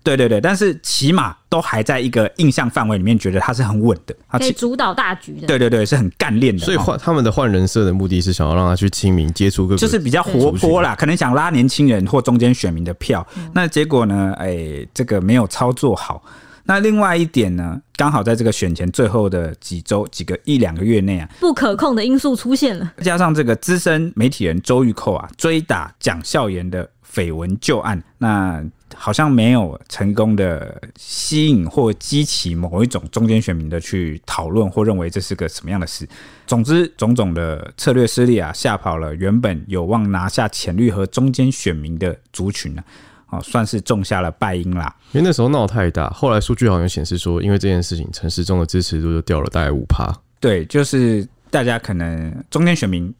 [0.04, 5.46] 对对对，但是起码都还在一个印象范围里面，觉得他是很稳的，可以主导大局的。
[5.46, 6.66] 对对对，是很干练的。
[6.66, 13.26] 所以换他们的换人设的目的是想要让他去亲民接触各个，就是比较活泼啦，可能想拉年轻人或中间选民的票。
[13.54, 14.34] 那结果呢？
[14.40, 16.24] 哎，这个没有操作好。
[16.64, 28.64] 那另外一点呢，刚好在这个选前最后的几周、几个一两个月内啊，不可控的因素出现了，加上这个资深媒体人周玉蔻啊追打蒋孝严的绯闻旧案，那。
[28.95, 36.08] 好像没有成功的吸引或激起某一种中间选民的去讨论或认为这是个什么样的事。
[36.45, 42.84] 总之，种种的策略失利啊，吓跑了原本有望拿下浅绿和中间选民的族群呢，
[43.30, 44.93] 哦，算是种下了败因啦。
[45.13, 50.13] 因为那时候闹太大，后来数据好像显示说，因为这件事情，陈时中的支持度就掉了大概五趴。
[50.39, 53.13] 对，就是大家可能中间选民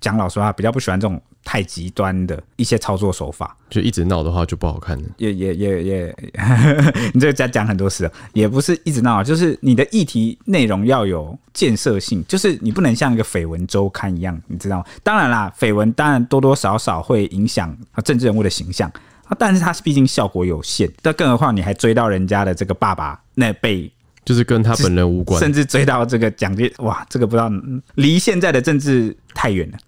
[0.00, 1.20] 讲老实话，比较不喜欢这种。
[1.48, 5.04] 太极端的一些操作手法，就一直闹的话就不好看了。
[5.16, 6.16] 也也也也，
[7.14, 14.84] 你这个在讲很多事，也不是一直闹，就是你的议题内容要有建设性，就是你不能像一个绯闻周刊一样，你知道吗？
[15.04, 17.72] 当然啦，绯闻当然多多少少会影响
[18.04, 18.90] 政治人物的形象
[19.28, 20.90] 啊，但是它是毕竟效果有限。
[21.00, 23.88] 但更何况你还追到人家的这个爸爸那辈，
[24.26, 27.50] 就是跟他本人无关，甚至追到这个蒋介，哇，这个不知道
[27.94, 29.78] 离现在的政治太远了。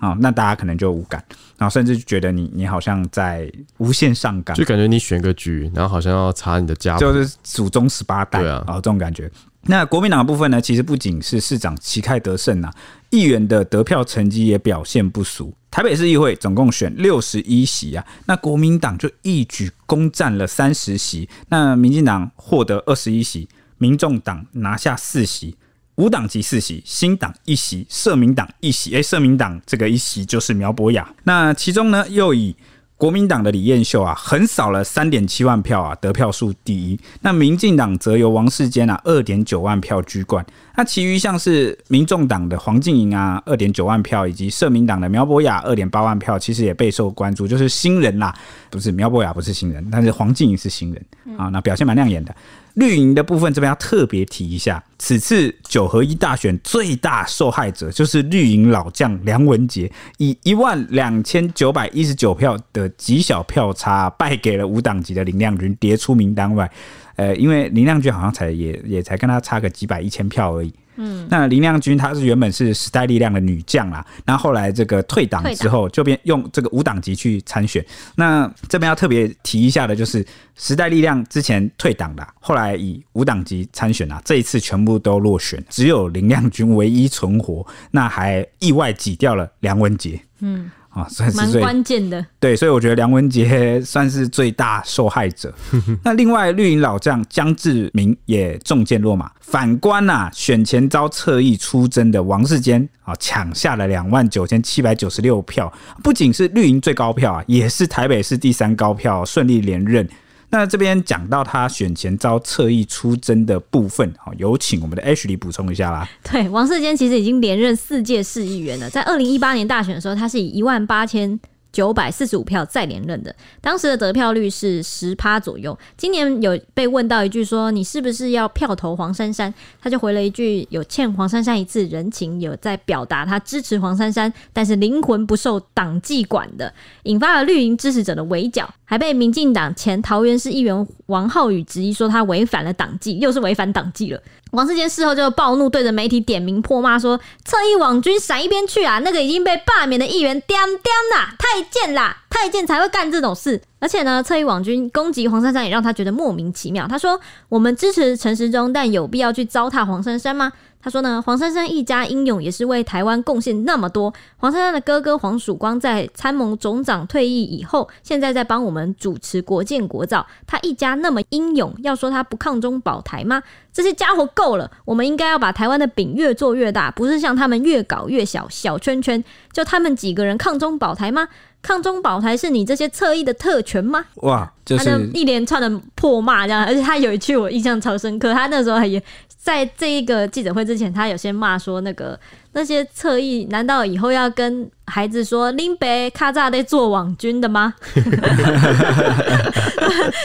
[0.00, 1.22] 好，那大家可能就无感，
[1.56, 9.28] 然后甚至觉得你你好像在无限上纲，就感觉你选个局，然后好像要查你的家，就是祖宗十八代，对啊，这种感觉。
[9.62, 12.70] 那国民党的部分呢，其实不仅是市长旗开得胜呐，
[13.10, 15.52] 议员的得票成绩也表现不俗。
[15.68, 25.56] 台北市议会总共选六十一席啊，那国民党就一举攻占了三十席，那民进党获得二十一席，民众党拿下四席。
[25.96, 28.94] 无党籍四席，新党一席，社民党一席。
[28.94, 31.12] 哎，社民党这个一席就是苗博雅。
[31.24, 32.54] 那其中呢，又以
[32.96, 36.96] 国民党的李彦秀啊，横扫了三点七万票啊，得票数第一。
[37.20, 40.46] 那民进党则由王世坚啊，二点九万票居冠。
[40.76, 47.48] 那其余像是民众党的黄静莹啊，二点九万票，以及社民党的苗博雅二点八万票，其实也备受关注。
[47.48, 48.32] 就是新人啦，
[48.70, 52.32] 不是苗博雅不是新人，但是黄静莹是新人啊，那表现蛮亮眼的。
[52.78, 66.70] 绿营的部分这边要特别提一下，此次九合一大选最大受害者就是绿营老将梁文杰，以一万两千九百一十九票的极小票差败给了无党籍的林亮君，跌出名单外。
[67.16, 70.72] 呃，因为林亮君好像才也也才跟他差个几百一千票而已。
[70.98, 77.84] 嗯，那林亮君她是原本是时代力量的女将啦，那后，后来这个退党之后就变用这个无党籍去参选。
[78.16, 90.20] 那这边要特别提一下的就是时代力量之前退党的，后来以无党籍参选啊，这一次全部都落选，只有林亮君唯一存活，那还意外挤掉了梁文杰。
[90.40, 90.70] 嗯。
[90.98, 92.24] 啊，算是最关键的。
[92.40, 95.54] 对，所以我觉得梁文杰 算是最大受害者。
[96.02, 99.30] 那另外，绿营老将江志明也中箭落马。
[99.40, 110.06] 反观呐、啊，选前遭侧翼出征的王世坚啊，抢下了两万九千七百九十六票，不仅是绿营最高票啊，也是台北市第三高票，顺利连任。
[110.50, 116.08] 那这边讲到他选前遭侧翼出征的部分，好，有请我们的 Ashley 补充一下啦。
[116.22, 121.38] 对，王世坚其实已经连任四届市议员了，在二零一八年大选的时候，他是以一万八千。
[121.70, 125.78] 九百四十五票再连任的，当时的得票率是十趴左右。
[125.96, 136.72] 今年有被问到一句说：“你是不是要票投黄珊珊？”他就回了一句：“有欠黄珊珊一次人情，有在表达他支持黄珊珊，但是灵魂不受党纪管的，
[137.04, 144.20] 引发了绿营支持者的围剿，还被民进党前桃园市议员王浩宇质疑说他违反了党纪，又是违反党纪了。”
[144.52, 148.98] 王世坚事后就暴怒，对着媒体点名破骂说：“侧翼网军闪一边去啊！
[149.00, 153.60] 那个已经被罢免的议员，颠颠啦，太监啦，太监才会干这种事。
[153.80, 156.86] 而且呢，侧翼网军攻击黄珊珊，也让他觉得莫名其妙。
[156.88, 160.52] 他说：我们支持陈时中，但有必要去糟蹋黄珊珊吗？”
[160.88, 164.10] 他说呢，黄珊珊一家英勇，也是为台湾贡献那么多。
[164.38, 170.26] 黄珊珊的哥哥黄曙光在参谋总长退役以后，现在在帮我们主持国建国造。
[170.46, 173.42] 他一家那么英勇，要说他不抗中保台吗？
[173.70, 179.22] 这些家伙够了，我们应该要把台湾的饼越做越大，不是像他们越搞越小，小圈圈。
[179.52, 181.28] 就他们几个人抗中保台吗？
[181.60, 184.04] 抗中保台是你这些侧翼的特权吗？
[184.22, 189.02] 哇，就是他就一连串的破骂这样，而且他有一句我印象超深刻，他那时候还也
[189.48, 192.20] 在这一个记者会之前，他有先骂说那个
[192.58, 197.72] 那些侧翼，难道以后要跟孩子说林北卡扎在做网军的吗？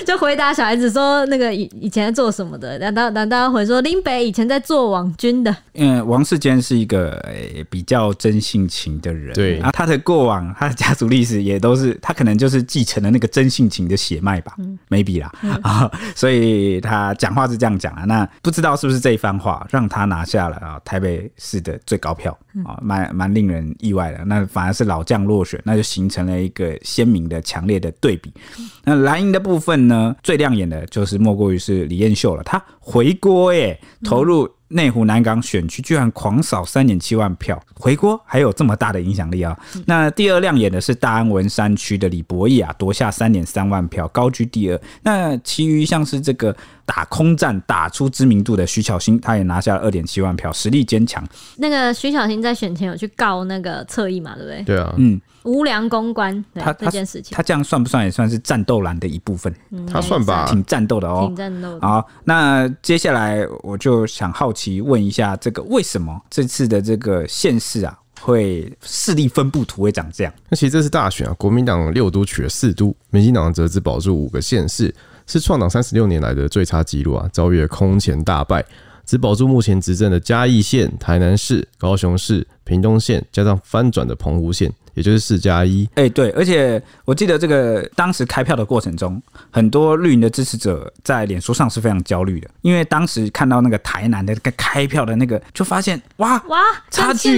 [0.04, 2.80] 就回答小孩子说那个以以前在做什么的？
[2.80, 5.56] 难道难道要回说林北以前在做网军的？
[5.74, 18.06] 嗯，王世坚是一个、欸、比较真性情的人，对啊，他的过往，他的家族历史也都是他可能就是继承了那个真性情的血脉吧、嗯、，maybe 啦、嗯、 啊，所以他讲话是这样讲啊。
[18.06, 24.24] 那不知道是不是这一番话让他拿下了啊台北市的最高票票啊，蛮蛮令人意外的。
[24.26, 28.32] 那反而是老将落选，那就形成了一个鲜明的、强烈的对比。
[28.86, 39.58] 那蓝营的部分呢，最亮眼的就是莫过于是李彦秀了，他回锅耶，投入内湖南港选区，居然狂扫三点七万票，回锅还有这么大的影响力啊！
[39.86, 44.82] 那第二亮眼的是大安文山区的李博义啊，夺下三点三万票，高居第二。
[45.04, 46.56] 那其余像是这个
[46.86, 51.24] 打空战打出知名度的徐巧芯，他也拿下了二点七万票，实力坚强。
[51.58, 54.64] 那个徐巧芯在选前有去告那个侧翼嘛，对不对？
[54.64, 55.22] 对啊，嗯。
[55.44, 59.54] 无良公关，他这件事情，他这样算不算也算是战斗蓝的一部分？
[59.72, 61.88] 嗯、他算吧，挺战斗的哦，挺战斗的。
[61.88, 70.34] 好，那接下来我就想好奇问一下，这个为什么这次的这个县市啊，会势力分布图会长这样？
[70.50, 74.94] 那其实这次大选啊，国民党六都取了四都，民进党则只保住五个县市，
[75.28, 78.64] 是创党三十六年来的最差纪录啊，遭遇了空前大败。
[79.06, 85.88] 只保住目前执政的嘉义县、台南市、高雄市、屏东县，加上翻转的澎湖县，也就是四加一。
[85.96, 97.38] 哎，对，而且我记得这个当时开票的过程中，很多绿营的支持者在脸书上是非常焦虑的，因为当时看到那个台南的那个开票的那个，就发现哇哇，差距，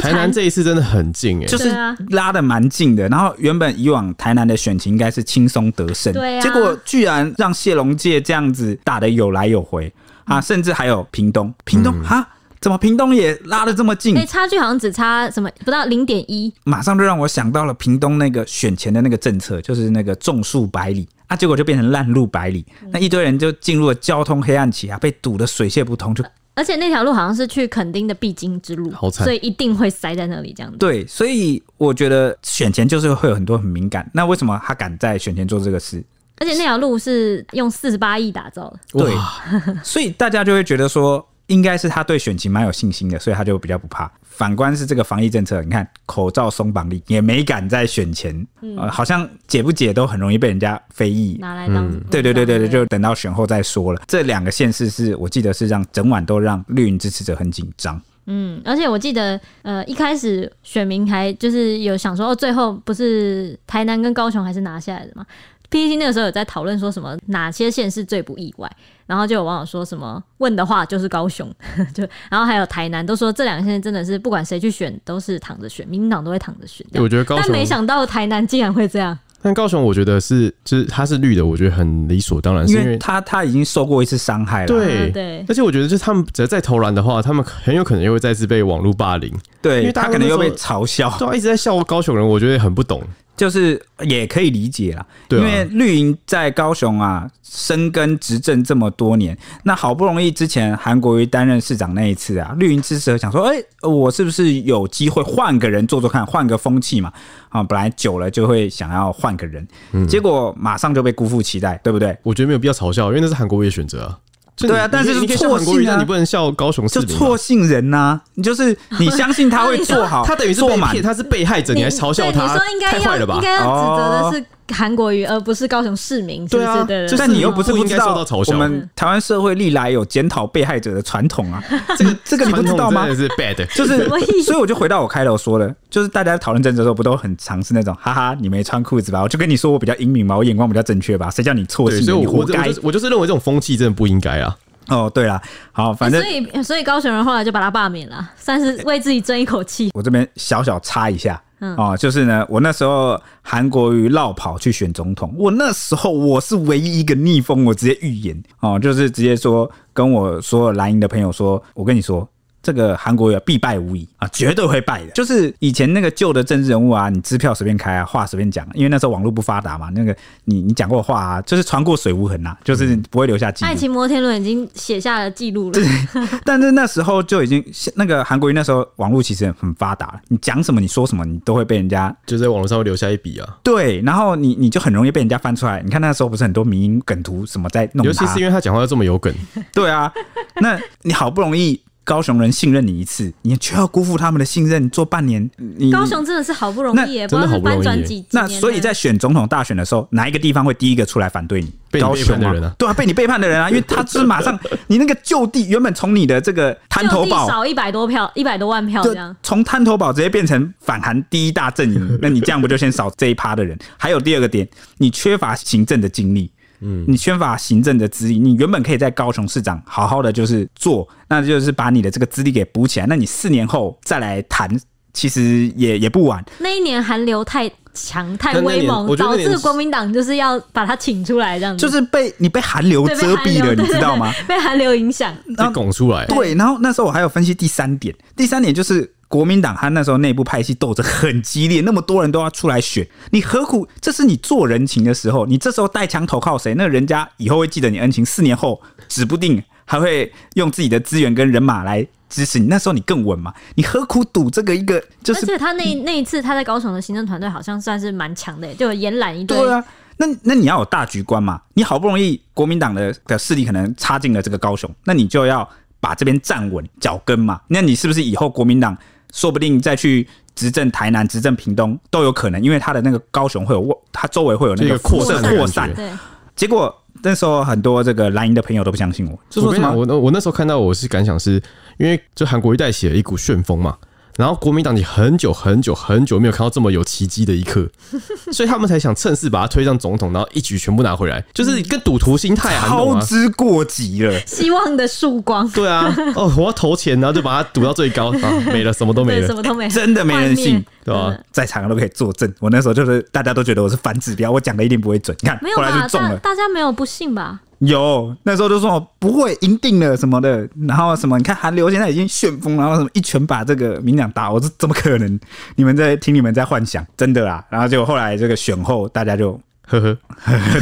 [0.00, 1.70] 台南这一次真的很近哎，就是
[2.10, 3.08] 拉的蛮近的。
[3.08, 9.92] 然后原本以往台南的选情应该是轻松得胜，对啊，结果居然让谢龙介这样子打的有来有回。
[10.24, 12.26] 啊，甚至还有屏东，屏东哈、嗯，
[12.60, 14.16] 怎么屏东也拉的这么近？
[14.16, 30.70] 哎、欸，差距好像只差什么不到零点一，马上就让我想到了屏东那个选前的那个政策，就是那个种树百里啊，结果就变成烂路百里，那一堆人就进入了交通黑暗期啊，被堵得水泄不通，就而且那条路好像是去垦丁的必经之路，好惨，所以一定会塞在那里这样。
[30.70, 30.76] 子。
[30.76, 36.04] 对，所以我觉得选前就是会有很多很敏感，那为什么他敢在选前做这个事？
[36.38, 39.14] 而且那条路是用四十八亿打造的，对，
[39.84, 44.10] 所以大家就会觉得说，应该是他对选情蛮有信心的，所以他就比较不怕。
[44.22, 51.36] 反观是这个防疫政策，你看口罩松绑力也没敢在选前，嗯、呃，好像解不解都很容易被人家非议。
[51.38, 54.00] 拿来当、嗯，对对对对对，就等到选后再说了。
[54.08, 58.00] 这两个县市是我记得是让整晚都让绿营支持者很紧张。
[58.26, 65.26] 嗯，而且我记得，呃，一开始选民还就是有想说，哦，最后不是台南跟高雄还是拿下来的吗
[65.72, 68.70] ？PTT 那个时候有在讨论说什么哪些县市最不意外，
[69.06, 71.50] 然后就有网友说什么问的话就是高雄，
[71.94, 76.86] 就然后还有台南都说这两个县真的是不管谁去选都是躺着选，民进党都会躺着选。
[76.94, 79.18] 我觉得高雄，但没想到台南竟然会这样。
[79.44, 84.66] 但高雄我觉得是就是他是绿的，我觉得很理所当然，是因为他他已经受过一次伤害了。
[84.68, 89.36] 对、嗯、对，而且我觉得就是他们只要再投篮的话，他们很有可能又会再次被网络霸凌。
[89.60, 93.02] 对，因为他可能又被嘲笑，对、啊，一直在笑高雄人，我觉得很不懂。
[93.36, 107.12] 就是也可以理解啦，因为绿营在高雄啊，深耕执政这么多年，那好不容易之前韩国瑜担任市长那一次啊，绿营支持者想说，哎，我是不是有机会换个人做做看，换个风气嘛？
[107.48, 109.66] 啊，本来久了就会想要换个人，
[110.06, 112.16] 结果马上就被辜负期待，对不对？
[112.22, 114.18] 我觉得没有必要嘲笑，因为那是韩国瑜的选择啊。
[114.66, 115.96] 对啊，但是是错信啊！
[115.98, 118.20] 你不能笑高雄市民，就错信人呐、啊！
[118.34, 123.34] 你就是你相信他会 做好，他等于是被骗，他是被害者，你还嘲笑他，你说应该要太坏了吧？
[123.36, 126.64] 应该要指责的是韩国瑜，而不是高雄市民，是不是？
[126.64, 128.52] 对啊，对对，但你又不是不知道，受到嘲笑。
[128.54, 131.62] 我们台湾社会历来有检讨被害者的传统啊，
[131.96, 133.06] 这个这个你不知道吗？
[133.14, 134.08] 是 bad， 就是，
[134.42, 139.22] 所以我就回到我开头说的，就是大家讨论政治的时候，不都很尝试那种哈哈，你没穿裤子吧？
[139.22, 141.30] 我就跟你说我比较英明嘛，我眼光比较正确吧？
[141.30, 142.02] 谁叫你错信？
[142.02, 142.68] 所以你活该。
[142.82, 144.56] 我就是认为这种风气真的不应该啊。
[144.88, 149.90] 哦，对了，好，反正、欸、所以所以高雄人后来就把他罢免了，算是为自己争一口气。
[149.94, 162.28] 我这边小小插一下，嗯，哦，就是呢，我那时候韩国瑜绕跑去选总统，我那时候我是唯一一个逆风，我直接预言，哦，就是直接说跟我说蓝营的朋友说，我跟你说，
[162.62, 165.10] 这个韩国瑜必败无疑啊，绝对会败的。
[165.12, 173.70] 就是以前那个旧的政治人物啊，你支票随便开啊，话随便讲，因为那时候网络不发达嘛，那个你你讲过话啊，就是传过水无痕呐，就是不会留下记录。
[173.70, 175.72] 爱情摩天轮已经写下了记录了。
[175.72, 175.84] 对，
[176.44, 177.64] 但是那时候就已经
[177.96, 183.58] 那个韩国瑜那时候网络其实很发达了，你讲什么你说什么，你都会被人家就在网络上会留下一笔啊。
[183.62, 185.82] 对，然后你你就很容易被人家翻出来。
[185.82, 189.34] 你看那时候不是很多迷因梗图什么在弄，尤其是因为他讲话这么有梗。
[189.72, 190.12] 对啊，
[190.60, 191.80] 那你好不容易。
[192.04, 195.48] 高雄人信任你一次，你却要辜负他们的信任，做半年。
[195.76, 198.24] 你高雄真的是好不容易耶，真的好不容易。
[198.30, 201.72] 那所以在选总统大选的时候，哪一个地方会第一个出来反对你？
[201.92, 213.78] 被你背叛的人啊，对啊，被你背叛的人啊， 因为他是马上你那个就地原本从你的这个滩头堡少一百多票，一百多万票这样，从滩头堡直接变成反韩第一大阵营，那你这样不就先少这一趴的人？
[213.98, 216.50] 还有第二个点，你缺乏行政的经历。
[216.82, 223.06] 嗯，你缺乏行政的资历，你原本可以在高雄市长好好的就是做，那就是把你的这个资历给补起来。
[223.06, 224.68] 那你四年后再来谈，
[225.14, 226.44] 其实也也不晚。
[226.58, 234.32] 那一年韩流太强太威猛，导致国民党就是要把他请出来，这样子就是被你被韩流遮蔽了，你知道吗？
[234.48, 236.26] 被韩流影响，被拱出来。
[236.26, 239.12] 对，然后那时候我还有分析第三点，第三点就是。
[239.32, 243.88] 国民党他那时候内部派系斗争很激烈，那么多人都要出来选，你何苦？
[243.98, 246.74] 这是你做人情的时候，你这时候带枪投靠谁？
[246.74, 248.78] 那人家以后会记得你恩情，四年后
[249.08, 252.66] 指不定还会用自己的资源跟人马来支持你。
[252.66, 253.54] 那时候你更稳嘛？
[253.74, 255.02] 你何苦赌这个一个？
[255.24, 259.56] 就是，而且他那那一次他在高雄的行政团队好像算是蛮强的，就延揽一堆。
[259.56, 259.82] 对啊，
[260.18, 261.58] 那那你要有大局观嘛？
[261.72, 265.66] 你好不容易国民党的的势力可能插进了这个高雄，那你就要
[266.00, 267.58] 把这边站稳脚跟嘛？
[267.68, 268.94] 那你是不是以后国民党？
[269.32, 275.92] 说不定再去执政台南、执政屏东都有可能，因为他的那个高雄会有，他周围会有那个扩散扩散。
[275.94, 276.10] 对，
[276.54, 279.90] 结果那时候很多这个蓝营的朋友都不相信我，就说什么？
[279.92, 281.60] 我我那时候看到我是感想是，
[281.98, 283.96] 因为就韩国一带起了一股旋风嘛。
[284.36, 287.86] 然后国民党你很久很久很久没有看到这么有奇迹的一刻，
[288.52, 295.68] 所以他们才想趁势把他推上总统，然后一举全部拿回来，就是跟赌徒心态啊，操之过急了，希望的曙光。
[295.70, 301.36] 对啊，哦，我要投钱，然后就把它赌到最高啊，没了，什么都没了，什么都没了，真的没人信，对吧？
[301.50, 307.60] 在场的都可以作证，我那时候就是大家都觉得我是反指标，我讲的一定不会准，你看，后来就中了，大家没有不信吧？
[307.86, 315.40] 有那时候就说不会赢定了什么的，然后什么你看韩流现在已经旋风，然后什么一拳把这个民进党打，我说怎么可能？
[315.76, 317.64] 你们在听你们在幻想，真的啦。
[317.68, 319.60] 然后就后来这个选后，大家就。
[320.00, 320.16] 呵呵，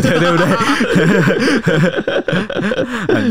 [0.01, 0.47] 对对不对？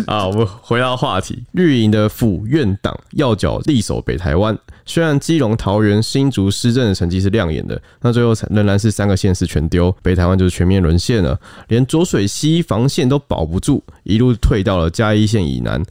[0.08, 15.82] 啊，我们回到话题，绿营的府院党要角力守北台湾，虽然基隆、桃园、新竹施政的成绩是亮眼的，那最后仍然是三个县市全丢，北台湾就是全面沦陷了，连浊水溪防线都保不住，一路退到了嘉义县以南。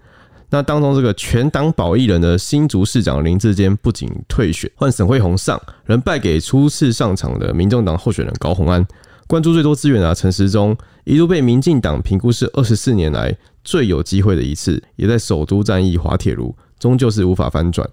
[0.51, 8.87] 那当中这个全党保一人的新竹市长林志坚不仅退选，换沈惠宏上，仍败给初次上场的民众党候选人高鸿安。
[9.29, 10.75] 关注最多资源啊，陈时中
[11.05, 17.87] 一度被民进党评估是二十四年来最有机会的一次，也在首都战役滑铁卢，终究是无法翻转。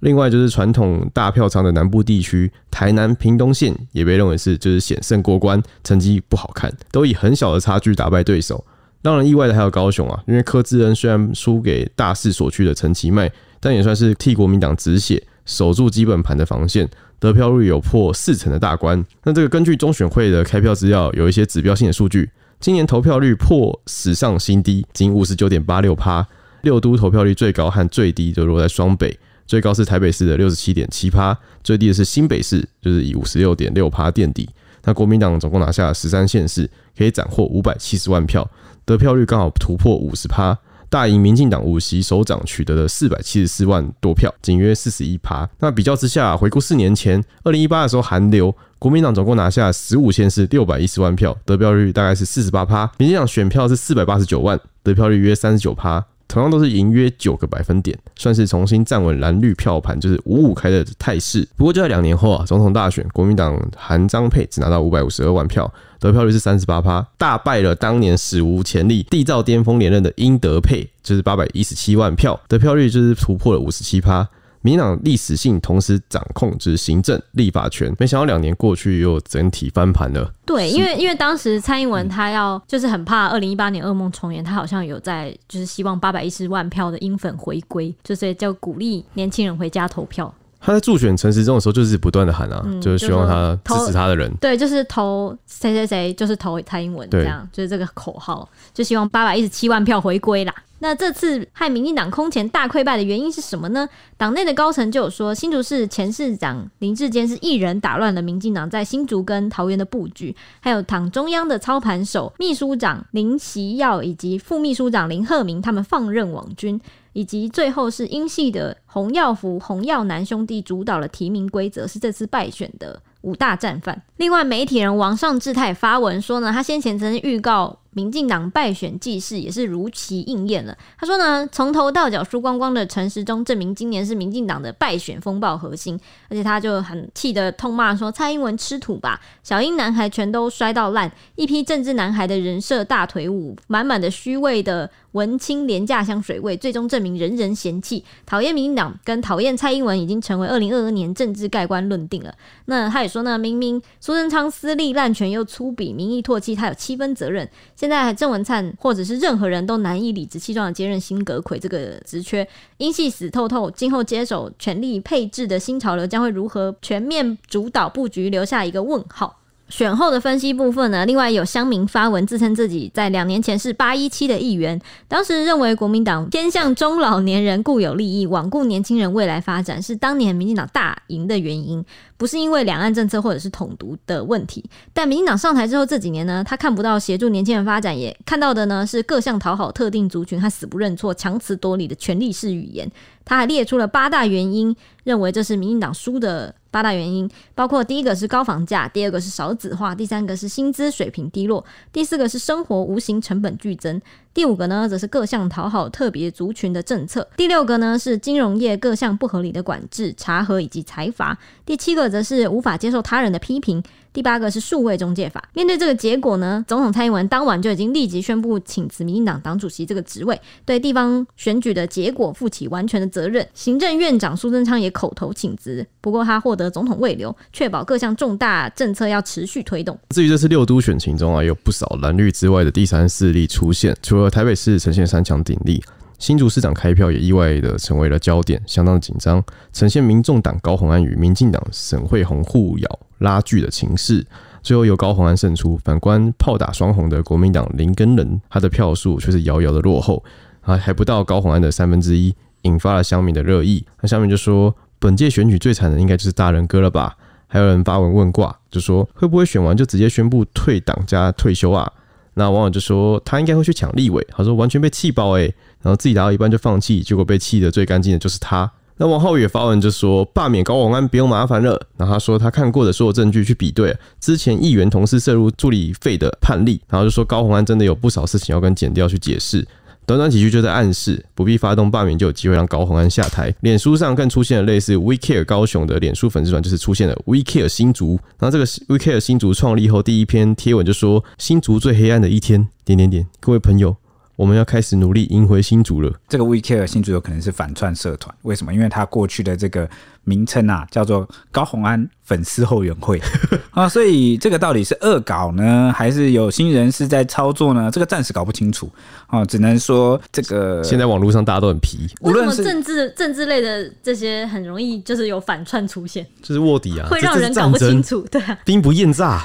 [0.00, 8.64] 另外就是传统大票仓的南部地区，台南、屏东县也被认为是就是险胜过关，成绩不好看，都以很小的差距打败对手。
[9.02, 13.28] 让人意外的还有高雄啊，因为柯志恩虽然输给大势所趋的陈其迈，
[13.58, 16.88] 但也算是替国民党止血，守住基本盘的防线。
[17.18, 22.30] 得票率有破四成的大关，那这个根据中选会的开票资料，有一些指标性的数据。
[22.60, 26.26] 今年投票率破史上新低，仅五十九点八六趴。
[26.62, 34.48] 六都投票率最高和最低都落在双北，最高是台北市的六十七点七趴，最低的是新北市，就是以五十六点六趴垫底。
[34.82, 38.48] 那国民党总共拿下十三县市，可以斩获五百七十万票，
[38.84, 40.58] 得票率刚好突破五十趴。
[40.88, 45.48] 大赢民进党五席首长，取得了四百七十四万多票，仅约四十一趴。
[45.58, 52.90] 那比较之下，回顾四年前，二零一八的时候，韩流国民党总共拿下十五县市六百一十万票，得票率大概是四十八趴。
[52.98, 56.04] 民进党选票是四百八十九万，得票率约三十九趴。
[56.28, 61.48] 同样都是赢约九个百分点，算是重新站稳蓝绿票盘，就是五五开的态势。
[61.56, 74.28] 不过就在两年后啊，总统大选，国民党韩张配只拿到五百五十二万票，得票率是三十八趴，大败了当年史无前例缔造巅峰连任的英德佩，就是八百一十七万票，得票率就是突破了五十七趴。
[74.62, 80.28] 民进党历史性同时掌控就是行政立法权，没想到两年过去又整体翻盘了。
[80.44, 90.34] 对，因为因为当时蔡英文他要就是很怕二零一八年噩梦重演，他好像有在就是希望八百一十万票的英粉回归，就是叫鼓励年轻人回家投票。
[90.60, 100.54] 他在助选陈时中的时候，就是不断的喊啊，嗯、就是希望他支持他的人，对，就是投谁谁谁，就是投蔡英文这样，就是这个口号，就希望八百一十七万票回归啦。
[100.78, 103.88] 那这次害民进党空前大溃败的原因是什么呢？
[104.18, 116.78] 党内的高层就有说，新竹市前市长林志坚是一人打乱了民进党在新竹跟桃园的布局，还有党中央的操盘手秘书长林习耀以及副秘书长林鹤明他们放任网军，
[117.16, 124.02] 以及最后是英系的洪耀福、洪耀南兄弟主导了提名规则，是这次败选的五大战犯。
[124.18, 127.78] 另外，媒体人王尚志他也发文说呢，他先前曾经预告。
[127.96, 130.76] 民进党败选记事也是如期应验了。
[130.98, 135.98] 他说呢，从头到脚输光光的陈时中，证明今年是民进党的败选风暴核心。
[136.28, 148.04] 而且他就很气得痛骂说：“蔡英文吃土吧，小英男孩全都摔到烂，一批政治男孩的人设大腿舞，满满的虚伪的文青廉价香水味，最终证明人人嫌弃。
[148.26, 152.34] 讨厌民进党跟讨厌蔡英文已经成为二零二二年政治盖棺论定了。”
[152.66, 157.48] 那他也说呢，明明苏贞昌私利滥权又粗鄙，民意唾弃，他有七分责任。
[157.86, 162.44] 现在郑文灿或者是任何人都难以理直气壮的接任新阁揆这个职缺，
[162.78, 169.38] 英系死透透，今后接手权力配置的新潮流将会如何全面主导布局，留下一个问号。
[169.68, 181.84] 选后的分析部分呢，另外有乡民发文自称自己在两年前是八一七的议员，当时认为国民党偏向中老年人固有利益，罔顾年轻人未来发展，是当年民进党大赢的原因。
[182.18, 184.64] 不是因为两岸政策或者是统独的问题，
[184.94, 192.90] 但民进党上台之后这几年呢，他看不到协助年轻人发展，也看到的呢是各项讨好特定族群，他死不认错、强词夺理的权力式语言。
[193.22, 203.98] 他还列出了八大原因，认为这是民进党输的八大原因，包括第一个是高房价，第二个是少子化，第三个是薪资水平低落，第四个是生活无形成本剧增。
[204.36, 211.34] 第五个呢，则是各项讨好特别族群的政策；第六个呢，是金融业各项不合理的管制、查核以及财阀；
[211.64, 213.82] 第七个则是无法接受他人的批评。
[214.12, 215.46] 第八个是数位中介法。
[215.52, 223.46] 面对这个结果呢，总统蔡英文当晚就已经立即宣布请辞民进党党主席这个职位，对地方选举的结果负起完全的责任。
[223.52, 229.98] 行政院长苏贞昌也口头请辞，不过他获得总统慰留，确保各项重大政策要持续推动。
[230.08, 235.82] 至于这次六都选情中啊，有不少蓝绿之外的第三势力出现，除了台北市呈现三强鼎立。
[236.18, 244.26] 新竹市长开票也意外的成为了焦点，相当紧张，呈现民众党高虹安与民进党沈慧红互咬拉锯的情势，
[244.62, 245.76] 最后由高虹安胜出。
[245.84, 250.24] 反观炮打双红的国民党林根仁，他的票数却是遥遥的落后，
[250.62, 253.84] 啊，还不到高虹安的三分之一，引发了乡民的热议。
[254.00, 257.14] 那下面就说，本届选举最惨的应该就是大仁哥了吧？
[257.46, 261.92] 还有人发文问卦，就说会不会选完就直接宣布退党加退休啊？
[262.38, 265.44] 那网友就说他应该会去抢立委，他说完全被气爆诶、
[265.80, 268.70] 然后自己打到一半就放弃，结果被气得最干净的就是他。
[268.98, 271.80] 那王浩宇也发文就说罢免高虹安不用麻烦了。
[271.96, 279.66] 然后他说他看过的所有证据去比对之前议员同事涉入助理费的判例，然后就说高虹安真的有不少事情要跟检调去解释。
[280.06, 283.52] 短短几句就在暗示不必发动罢免就有机会让高虹安下台。
[283.62, 288.18] 脸书上更出现了类似 We Care 高雄的脸书粉丝团，就是出现了 We Care 新竹。
[288.38, 293.96] 然后这个 We Care 新竹创立后第一篇贴文就说新竹最黑暗的一天点点点，各位朋友。
[294.36, 296.12] 我们要开始努力赢回新竹了。
[296.28, 298.74] 这个 We Care 新竹有可能是反串社团，为什么？
[298.74, 299.88] 因为他过去的这个
[300.26, 303.18] 名称啊，叫做高红安粉丝后援会。
[303.72, 307.90] 啊，所以这个到底是恶搞呢，还是有心人士在操作呢？
[307.90, 308.90] 这个暂时搞不清楚。
[309.28, 319.42] 啊，只能说这个现在网络上大家都很皮，无论是政治政治类的这些，很容易就是有反串出现，就是卧底啊，会让人搞不清楚，对啊，兵不厌诈，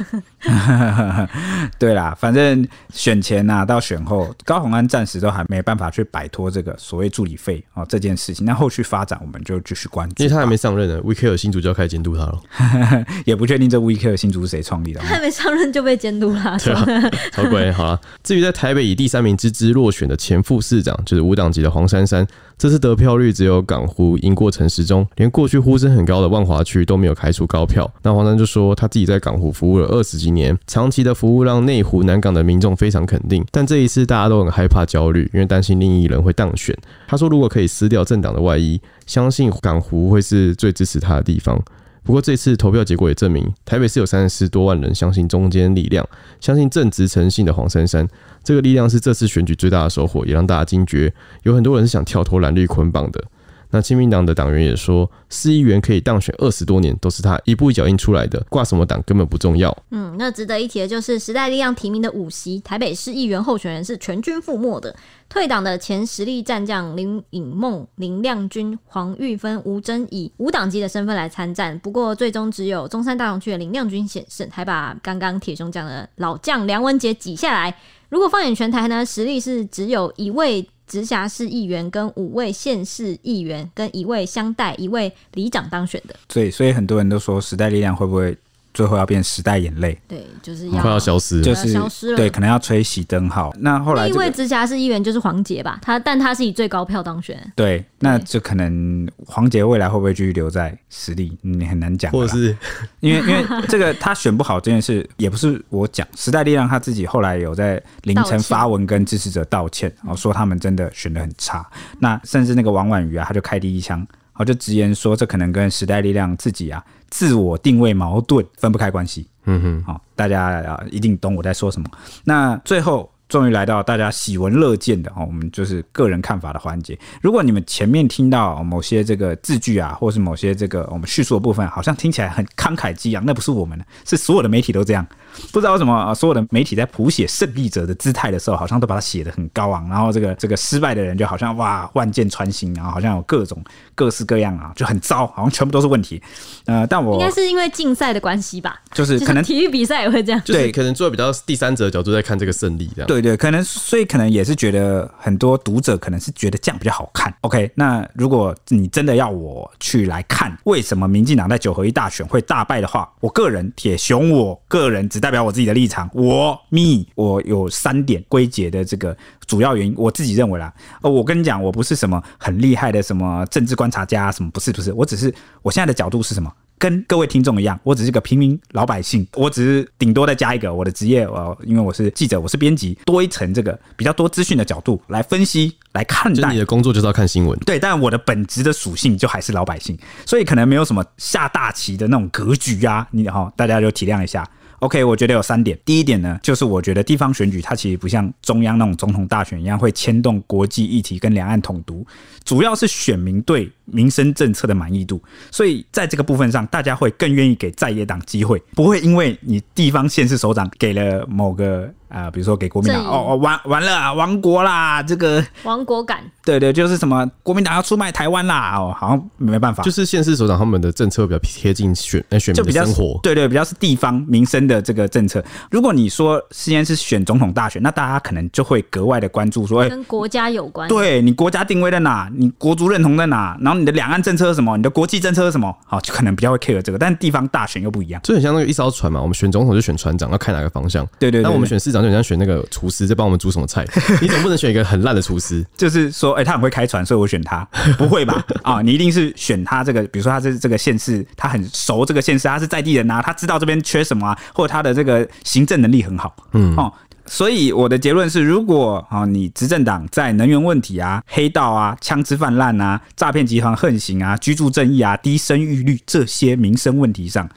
[1.80, 11.00] 对啦，反正选前呐、啊、到选后，高红安暂时都还没办法去摆脱这个所谓助理费啊这件事情，那后续发展我们就继续关注，因为他还没上任呢。
[11.04, 12.42] We Care 新主就要开始监督他了，
[13.26, 17.72] 也不确定这 We Care 新主是谁创立的，他还没上任就被监督了， 对啊，超乖。
[17.72, 22.26] 好了，至于在台北以第三名之姿落选的前副市长，就是无党籍的黄珊珊，
[22.62, 27.92] 这次得票率只有港湖赢过陈时中，连过去呼声很高的万华区都没有开出高票。
[28.04, 36.78] 那黄珊就说他自己在港湖服务了二十几年，长期的服务让内湖南港的民众非常肯定，但这一次大家都很害怕焦虑，因为担心另一人会当选。
[37.08, 38.80] 他说如果可以撕掉政党的外衣。
[39.08, 41.62] 相信港湖会是最支持他的地方。
[42.04, 46.08] 不过这次投票结果也证明，台北是有三十多万人相信中间力量，
[46.40, 48.08] 相信正直诚信的黄珊珊。
[48.44, 53.24] 这个力量是这次选举最大的收获，也让大家惊觉，有很多人是想跳脱蓝绿捆绑的。
[53.72, 59.76] 那亲民党的党员也说，市议员可以当选二十多年，都是他一步一脚印出来的，挂什么党根本不重要。
[59.92, 64.94] 嗯，那值得一提的就是时代力量提名的五席台北市议员候选人是全军覆没的，
[65.30, 77.74] 退党的前实力战将林颖梦、林亮君、黄玉芬、吴峥以无党籍的身份来参战，不过最终只有中山大同区的林亮君险胜，还把刚刚铁雄讲的老将梁文杰挤下来。
[78.10, 80.68] 如果放眼全台呢，实力是只有一位。
[80.92, 88.38] 直辖市议员跟五位县市议员跟一位乡代一位里长当选的，对，所以很多人都说时代力量会不会？
[88.74, 93.54] 最后要变时代眼泪，对，就是要快要消失，就是消失了，对，可能要吹熄灯号。
[93.60, 102.56] 那后来、这个，第一位直辖市议员就是黄杰吧，他但他是以最高票当选，对，那就可能黄杰未来会不会继续留在实力，你很难讲，或者是
[103.02, 111.70] 因为因为这个他选不好这件事，也不是我讲，时代力量他自己后来有在凌晨发文跟支持者道歉，然后说他们真的选的很差，
[112.00, 114.06] 那甚至那个王婉瑜啊，他就开第一枪。
[114.36, 119.28] 我就直言说，这可能跟时代力量自己啊自我定位矛盾分不开关系。
[119.44, 121.88] 嗯哼，好，大家啊一定懂我在说什么。
[122.24, 127.00] 那最后终于来到大家喜闻乐见的哦，我们就是个人看法的环节。
[127.22, 135.08] 如果你们前面听到某些这个字句啊，或是某些这个我们叙述的部分，好像听起来很慷慨激昂，那不是我们的，是所有的媒体都这样。
[135.54, 143.64] 不知道为什么所有的媒体在谱写胜利者的姿态的时候，好像都把它写得很高昂，然后这个这个失败的人就好像哇万箭穿心，然后好像有各种
[143.96, 146.22] 各式各样啊，就很糟，好像全部都是问题。
[146.66, 157.34] 呃，但我应该是因为竞赛的关系吧，就是可能体育比赛也会这样，对，可能作为比较第三者的角度在看这个胜利这样，对对，可能所以可能也是觉得很多读者可能是觉得这样比较好看。
[157.40, 165.22] OK，那如果你真的要我去来看为什么民进党在九合一大选会大败的话，我个人铁雄，我个人只。
[165.22, 169.16] 代表我自己的立场，我 me 我有三点归结的这个
[169.46, 170.74] 主要原因，我自己认为啦。
[171.04, 176.52] 呃，我跟你讲，我不是什么很厉害的什么政治观察家，什么不是不是，我只是我现在的角度是什么？
[176.82, 186.52] 跟各位听众一样，我只是个平民老百姓，我只是顶多再加一个我的职业，呃，因为我是记者，我是编辑，多一层这个比较多资讯的角度来分析来看待。
[186.52, 194.44] 你的工作就是要看新闻，对，但我的本职的属性就还是老百姓，所以可能没有什么下大棋的那种格局啊，你好，大家就体谅一下。
[194.82, 195.78] OK，我觉得有三点。
[195.86, 202.06] 第一点呢，就是我觉得地方选举它其实不像中央那种总统大选一样会牵动国际议题跟两岸统独，
[202.44, 205.22] 主要是选民对民生政策的满意度。
[205.52, 211.94] 所以在这个部分上，大家会更愿意给在野党机会，不会因为你地方县市首长给了某个。
[212.12, 215.44] 啊、呃，比如说给国民党哦哦完完了啊，亡国啦，这个。
[215.64, 225.44] 亡国感，对对，就是什么国民党要出卖台湾啦，哦，好像没办法，就是县市首长他们的政策比较贴近选呃选民的生活，对对，比较是地方民生的这个政策。
[225.70, 236.98] 如果你说现在是选总统大选，那大家可能就会格外的关注说，哎，跟国家有关，对你国家定位在哪，你国族认同在哪，然后你的两岸政策是什么，你的国际政策是什么，好，就可能比较会 care 这个。
[236.98, 242.01] 但地方大选又不一样，就很像那个一艘船嘛，我们选总统就选船长，要看哪个方向，对对，对，对，那我们选市长。
[242.02, 243.86] 就像选那个厨师在帮我们煮什么菜，
[244.22, 245.66] 你总不能选一个很烂的厨师。
[245.78, 248.44] 就是说，哎、欸，他很会开船，所以我选他，不会吧？
[248.64, 256.92] 啊，你一定是选他这个，比如说他是这个县市，他很熟这个县市，他是在地人啊，他知道这边缺什么啊，或者他的这个行政能力很好，嗯哦。
[257.28, 267.48] 所以我的结论是，如果啊你执政党在能源问题啊、黑道啊、枪支泛滥啊、诈骗集团横行啊、居住正义啊、低生育率这些民生问题上，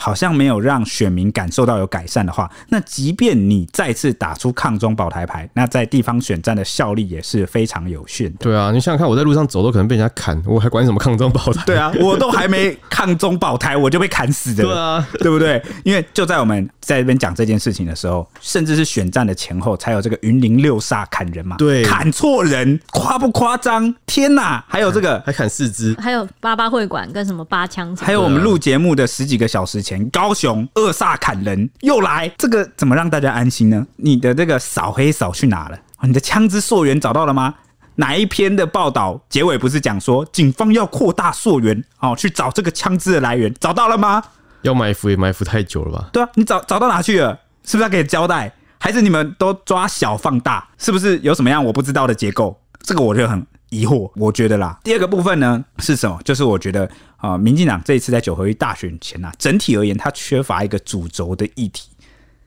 [0.00, 8.38] 好像没有让选民感受到有改善的话，那即便你再次打出抗中保台牌，那在地方选战的效力也是非常有限的。
[8.38, 11.64] 对啊，你想想看，我在路上走都可能被人家砍，我还管你什么抗中保台？
[11.66, 14.62] 对啊，我都还没抗中保台，我就被砍死的。
[14.62, 15.60] 对啊，对不对？
[15.82, 21.56] 因为就在我们在这边讲这件事情的时候，甚至是选战的前后，才有这个云林六煞砍人嘛？
[21.56, 23.92] 对，砍错人，夸不夸张？
[24.06, 24.64] 天哪！
[24.68, 33.86] 还有这个还砍四肢，还有八八会馆跟什么八枪，还有我们录节目的十几个小时前，高雄二煞砍人又来，这个怎么让大家安心呢？
[33.96, 35.78] 你的这个扫黑扫去哪了？
[36.02, 37.54] 你的枪支溯源找到了吗？
[37.94, 44.22] 哪一篇的报道结尾不是讲说警方要扩大溯源哦，去找这个枪支的来源，找到了吗？
[44.62, 46.10] 要埋伏也埋伏太久了吧？
[46.12, 47.32] 对啊，你找找到哪去了？
[47.64, 48.52] 是不是要给交代？
[48.78, 50.68] 还是你们都抓小放大？
[50.76, 52.60] 是不是有什么样我不知道的结构？
[52.82, 54.10] 这个我就很疑惑。
[54.14, 56.20] 我觉得啦，第二个部分呢是什么？
[56.24, 56.90] 就是我觉得。
[57.18, 61.88] 啊，民进党这一次在九合一大选前啊，整体而言，它缺乏一个主轴的议题，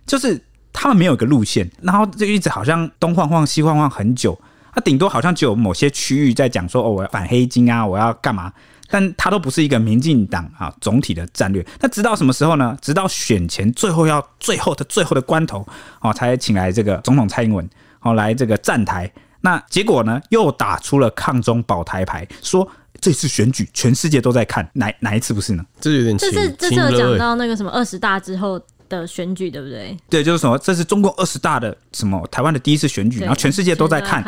[0.06, 0.42] 就是
[0.72, 4.40] 他们没有一个路线，然后就一直好像东晃晃西晃晃很久，
[4.74, 8.50] 它顶多好像只有某些区域在讲说，哦，我要反黑金啊，我要干嘛，
[8.88, 11.62] 但它都不是一个民进党啊总体的战略。
[11.82, 12.78] 那直到什么时候呢？
[12.82, 15.68] 直到选前最后要最后的最后的关头，
[16.00, 17.70] 哦，才请来这个总统蔡英文，
[18.00, 19.12] 哦，来这个站台。
[19.42, 22.68] 那结果呢，又打出了抗中保台牌，说
[23.00, 25.66] 这次选举全世界都在看，哪哪一次不是呢？
[25.80, 29.98] 这有点这是这是有讲到那个什么二十大之后的选举，对不对？
[30.10, 34.24] 对，就是什么，这是中共二十大的什么台湾的第一次选举，然后全世界都在看。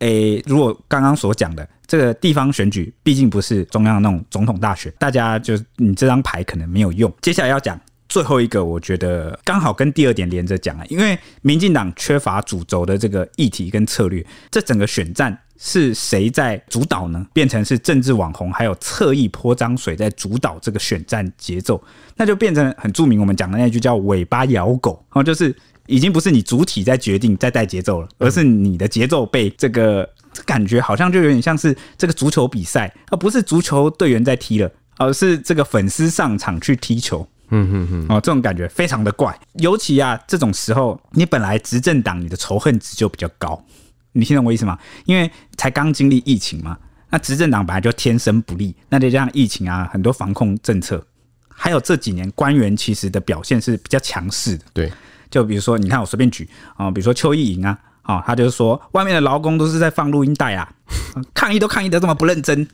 [0.00, 7.12] 诶、欸，如果刚刚所讲的这个地方选举，毕竟不是中央那种总统大选，大家就你这张牌可能没有用。
[7.20, 7.80] 接下来要讲
[8.12, 17.26] 最后一个，我觉得刚好跟第二点连着讲啊，因为民进党缺乏主轴的这个议题跟策略，这整个选战是谁在主导呢？
[17.32, 21.82] 变成是政治网红还有侧翼泼脏水在主导这个选战节奏，
[22.14, 25.54] 那就变成很著名，我们讲的那句叫“尾巴咬狗”，然后就是。
[25.88, 30.08] 已经不是你主体在决定在带节奏了，而是你的节奏被这个
[30.46, 37.26] 感觉好像就有点像是这个足球比赛，而不是足球队员在踢了，而是这个粉丝上场去踢球。
[37.52, 39.38] 嗯嗯嗯，哦，这种感觉非常的怪。
[39.54, 43.62] 尤其啊，这种时候你本来执政党你的仇恨值就比较高，
[44.12, 44.76] 你听懂我意思吗？
[45.04, 46.76] 因为才刚经历疫情嘛，
[47.10, 51.06] 那执政党本来就天生不利，那再加上疫情啊，很多防控政策，
[51.48, 54.64] 还有这几年官员其实的表现是比较强势的。
[54.72, 54.92] 对。
[55.30, 56.46] 就比如说，你看我随便举
[56.76, 60.70] 啊，比如说邱意莹啊，啊，他就是说外面的劳工都是在放录音带啊，
[61.32, 62.68] 抗议都抗议的这么不认真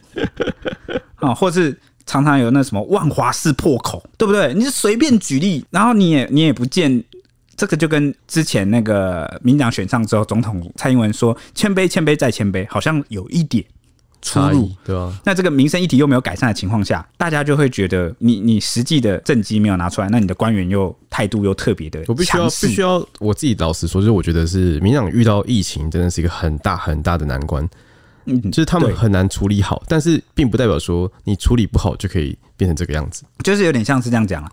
[1.21, 1.79] 啊，或是
[2.09, 4.53] 常常有那什么万华式破口，对不对？
[4.55, 7.05] 你是随便举例，然后你也你也不见
[7.55, 13.65] 这个，就跟之前那个民党选上之后，总统蔡英文说谦卑谦卑再谦卑，好像有一点。
[14.21, 15.17] 出入对吧？
[15.25, 22.03] 那这个民生议题又没有改善的情况下，大家就会觉得你你实际的政绩没有拿出来，那你的官员又态度又特别的。
[22.09, 27.67] 我必须要必须要我自己老实说，就是我觉得是民党遇到疫情真的是一个很大很大的难关，
[28.29, 34.53] 嗯，就是他们很难处理好，但是并不代表说你处理不好就可以变成这个样子，就是有点像是这样讲了，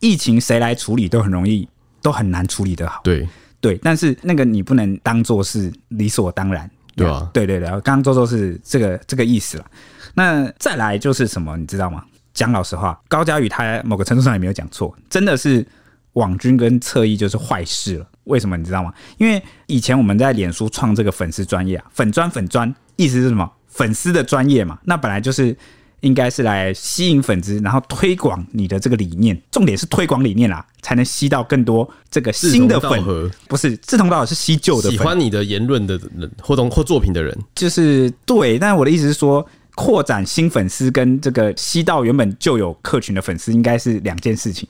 [0.00, 1.68] 疫情谁来处理都很容易，
[2.02, 3.00] 都很难处理得好。
[3.04, 3.28] 对
[3.60, 6.68] 对，但是那个你不能当做是理所当然。
[6.94, 9.64] 对啊，对对对，刚刚周周是这个这个意思了。
[10.12, 12.04] 那再来就是什么，你知道吗？
[12.34, 15.66] 讲老实话，高佳宇他某个程度上也没有讲错，真的是
[16.12, 18.06] 网军跟侧翼就是坏事了。
[18.24, 18.92] 为什么你知道吗？
[19.16, 23.50] 因为以前我们在脸书创这个粉丝专业啊，粉砖粉专，意思是什么？
[23.68, 25.56] 粉丝的专业嘛，那本来就是。
[26.02, 29.40] 应该是来吸引粉丝，然后推广你的这个理念。
[29.52, 33.00] 重点是推广理念啦，才能吸到更多这个新的粉。
[33.46, 34.98] 不是志同道合，是吸旧的粉。
[34.98, 38.58] 喜欢你的言论的人，或动或作品的人，就是对。
[38.58, 44.68] 但是我的意思是说，扩展新粉丝跟这个吸到原本就有客群的粉丝，应该是两件事情。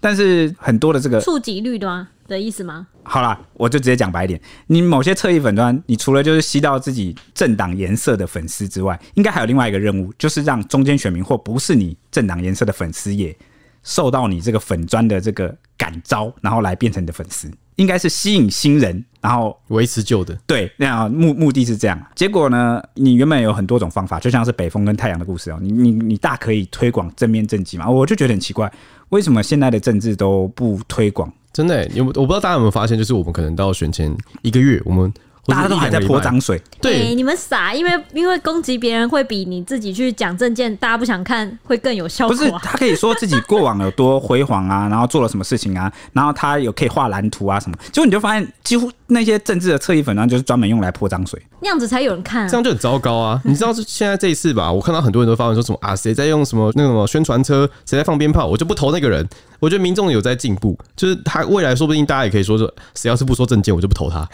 [0.00, 2.08] 但是很多的这个触及率的吗？
[2.26, 2.88] 的意思吗？
[3.04, 4.40] 好啦，我就直接讲白一点。
[4.66, 13.36] 你某些侧翼粉砖，你除了就是吸到自己政党颜色的粉丝之外，应该还有另外一个任务，就是让中间选民或不是你政党颜色的粉丝也
[13.82, 17.50] 受到你这个粉砖的这个感召，然后来变成你的粉丝。
[17.76, 20.38] 应该是吸引新人，然后维持旧的。
[20.46, 22.00] 对，那样目目的是这样。
[22.14, 25.58] 结果呢，你原本有很多种方法，就像是北风跟太阳的故事哦。
[25.60, 28.70] 你你你大可以推广正面政绩嘛，我就觉得很奇怪，
[29.08, 31.32] 为什么现在的政治都不推广？
[31.52, 35.12] 真的，有我不知道大家有没有发现，就是我们可能到选前一个月，我们。
[35.44, 42.36] 大家都还在泼脏水，对、欸、你们傻，因为因为攻击别人会比你自己去讲证件，大家不想看会更有效果。
[42.36, 53.40] 不是，他可以说自己过往有多辉煌啊， 然后做了什么事情啊，然后他有可以画蓝图啊什么，结果你就发现几乎那些政治的侧翼粉，呢就是专门用来泼脏水，那样子才有人看、啊，这样就很糟糕啊！
[53.46, 59.26] 你知道现在这一次吧，我看到很多人都发文说什么啊，谁在用什么那个什么宣传车，谁在放鞭炮，我就不投那个人。
[59.60, 64.28] 我觉得民众有在进步，就是他未来说不定大家也可以说说，谁要是不说证件，我就不投他。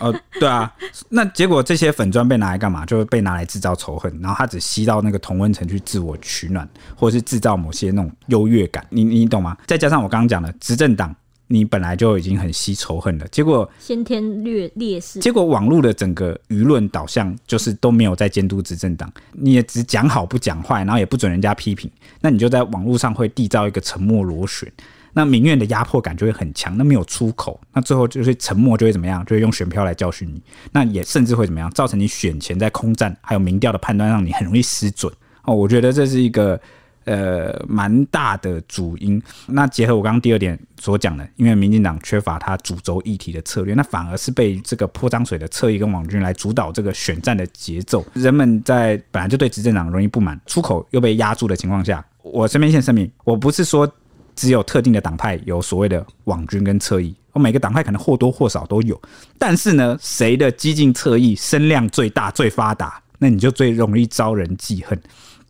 [0.00, 0.72] 呃， 对啊，
[1.10, 2.86] 那结果这些粉砖被拿来干嘛？
[2.86, 8.82] 就被拿来制造仇恨，然后他只吸到那个同温层去自我取暖，或者是制造某些那种优越感。
[8.88, 9.54] 你你懂吗？
[9.66, 11.14] 再加上我刚刚讲的执政党。
[11.48, 21.88] 你本来就已经很吸仇恨了，结果先天劣劣势，结果网络的整个舆论导向就是都没有在监督执政党，你也只讲好不讲坏，然后也不准人家批评，
[22.20, 24.70] 那你就在网络上会缔造一个沉默螺旋，
[25.12, 30.42] 那民怨的压迫感就会很强，那没有出口，那最后就是沉默就会怎么样，就会用选票来教训你，
[30.72, 35.12] 那也甚至会怎么样，造成你选前在空战还有民调的判断让你很容易失准
[35.44, 36.60] 哦，我觉得这是一个。
[37.06, 39.22] 呃，蛮大的主因。
[39.46, 48.04] 那结合我刚刚第二点所讲的，因为民进党缺乏他主轴议题的策略，那反而是被这个泼脏水的侧翼跟网军来主导这个选战的节奏。
[48.12, 53.90] 人们在本来就对执政党容易不满，出口又被压住的情况下，我这边先声明，我不是说
[54.34, 59.00] 只有特定的党派有所谓的网军跟侧翼，我每个党派可能或多或少都有。
[59.38, 65.00] 但是呢，谁的激进侧翼声量最大、最发达，那你就最容易招人记恨。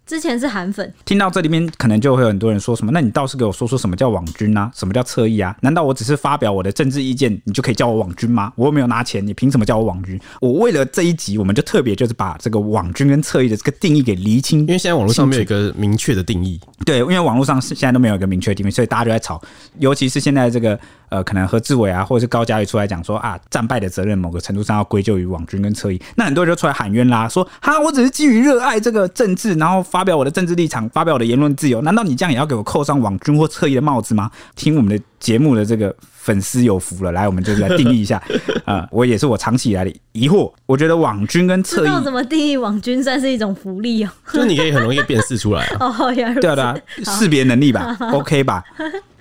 [0.06, 0.94] 之前是韩粉。
[1.04, 2.92] 听到这里面，可能就会有很多人说什么？
[2.92, 4.70] 那你倒是给我说说什么叫网军啊？
[4.72, 5.54] 什么叫侧翼啊？
[5.62, 8.52] 难道我只是发表我的政治意见，你就可以叫我网军吗？
[8.54, 10.18] 我又没有拿钱，你凭什么叫我网军？
[10.40, 16.60] 我为了这一集，我们就特别就是把这个网军跟侧翼的这个定义给厘清，因为现在网络上没有一个明确的定义。
[16.84, 19.42] 对，因为网络上是现在都没有一个明确的定义，所以大家就在吵，
[19.80, 20.78] 尤其是现在这个。
[21.08, 34.30] 呃，可能何志伟啊，或者是高嘉瑜出来讲说啊，战败的责任某个程度上要归咎于网军跟侧翼，那很多人就出来喊冤啦，说哈，我只是基于热爱这个政治，然后发表我的政治立场，发表我的言论自由，难道你这样也要给我扣上网军或侧翼的帽子吗？
[34.54, 38.16] 听我们的节目的这个粉丝有福了，来，我们就来定义一下。
[38.64, 48.64] 啊、呃，我也是我长期以来的疑惑，我觉得网军跟侧翼怎么定义网军算是一种福利哦，就是你可以很容易辨识出来啊， 哦，对啊，对啊，识别能力吧，OK 吧。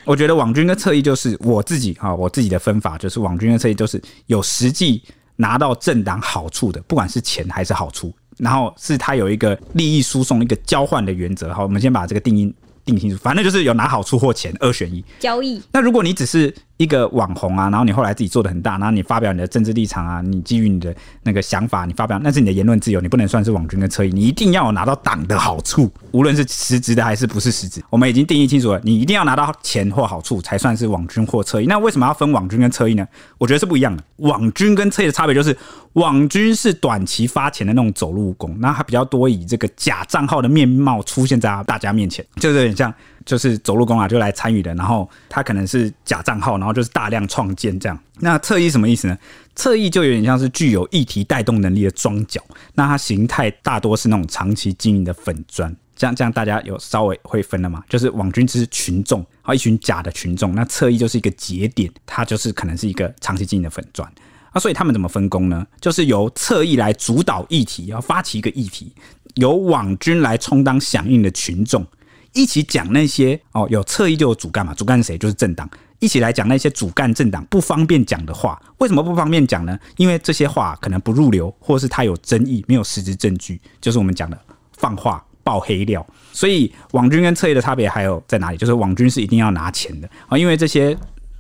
[0.06, 5.04] 我觉得网军跟侧翼就是我自己哈，我自己的分法就是网军跟侧翼就是有实际
[5.36, 11.54] 拿到政党好处的，不管是钱还是好处，然后是他有一个利益输送一个交换的原则。
[11.54, 12.54] 好，我们先把这个定义
[12.86, 15.62] 定清楚，反正就是有拿好处或钱，二选一交易。
[15.72, 31.66] 那如果你只是一个网红啊，然后你后来自己做的很大，然后你发表你的政治立场啊，你基于你的那个想法，你发表那是你的言论自由，你不能算是网军跟侧翼，你一定要拿到党的好处，无论是实职的还是不是实职，我们已经定义清楚了，你一定要拿到钱或好处才算是网军或侧翼。
[31.66, 33.08] 那为什么要分网军跟侧翼呢？
[33.38, 34.04] 我觉得是不一样的。
[34.18, 35.56] 网军跟侧翼的差别就是，
[35.94, 42.94] 网军是短期发钱的那种走路工，那他比较多以这个假账号的面貌出现在大家面前，就是有点像。
[43.26, 47.96] 就是走路工啊，就来参与的，然后他可能是假账号，然后就是大量创建这样。
[48.22, 49.16] 那侧翼什么意思呢？
[49.56, 52.42] 侧翼就有点像是具有议题带动能力的桩脚，
[52.74, 55.74] 那它形态大多是那种长期经营的粉砖。
[55.96, 57.84] 这样这样大家有稍微会分了吗？
[57.88, 64.12] 就是网军只是群众，好一群假的群众，那侧翼就是一个节点，它就是可能是一个长期经营的粉砖。
[64.54, 65.66] 那所以他们怎么分工呢？
[65.80, 68.92] 就是由侧翼来主导议题，要发起一个议题，
[69.36, 71.86] 由网军来充当响应的群众。
[72.34, 75.18] 一起讲那些哦，有侧翼就有主干嘛，主干是谁？
[75.18, 75.70] 就是政党。
[76.00, 79.78] 一起来讲那些主干政党不方便讲的话，为什么不方便讲呢？
[79.98, 84.38] 因为这些话可能不入流，或是他有争议，没有实质证据，就是我们讲的
[84.78, 86.06] 放话爆黑料。
[86.32, 88.58] 所以网军跟侧翼的差别还有在哪里？
[88.58, 90.98] 就是网军是一定要拿钱的啊，因为这些。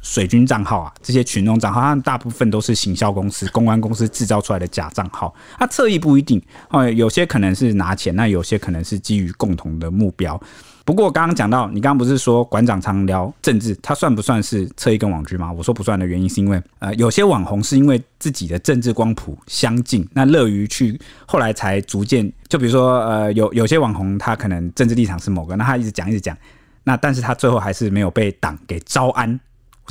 [0.07, 5.33] 水军账号啊，这些群众账号，他们大部分都是行销公司、公关公司制造出来的假账号。
[5.57, 6.39] 他侧翼不一定
[6.69, 10.39] 哦，有些可能是拿钱，那有些可能是基于共同的目标。
[10.85, 15.51] 不过刚刚讲到，你刚刚不是说馆长常聊政治，他算不算是侧翼跟网军吗？
[15.51, 26.37] 我说不算的原因是因为，呃，有些网红是因为自己的政治光谱相近，那乐于去后来才逐渐，就比如说，呃，有有些网红他可能政治立场是某个，那他一直讲一直讲，
[26.83, 29.39] 那但是他最后还是没有被党给招安。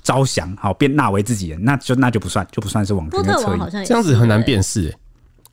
[0.03, 3.87] 招降，好，变纳为自己人，那就那就不算，就不算是网军的侧翼。
[3.87, 4.97] 这样子很难辨识，欸，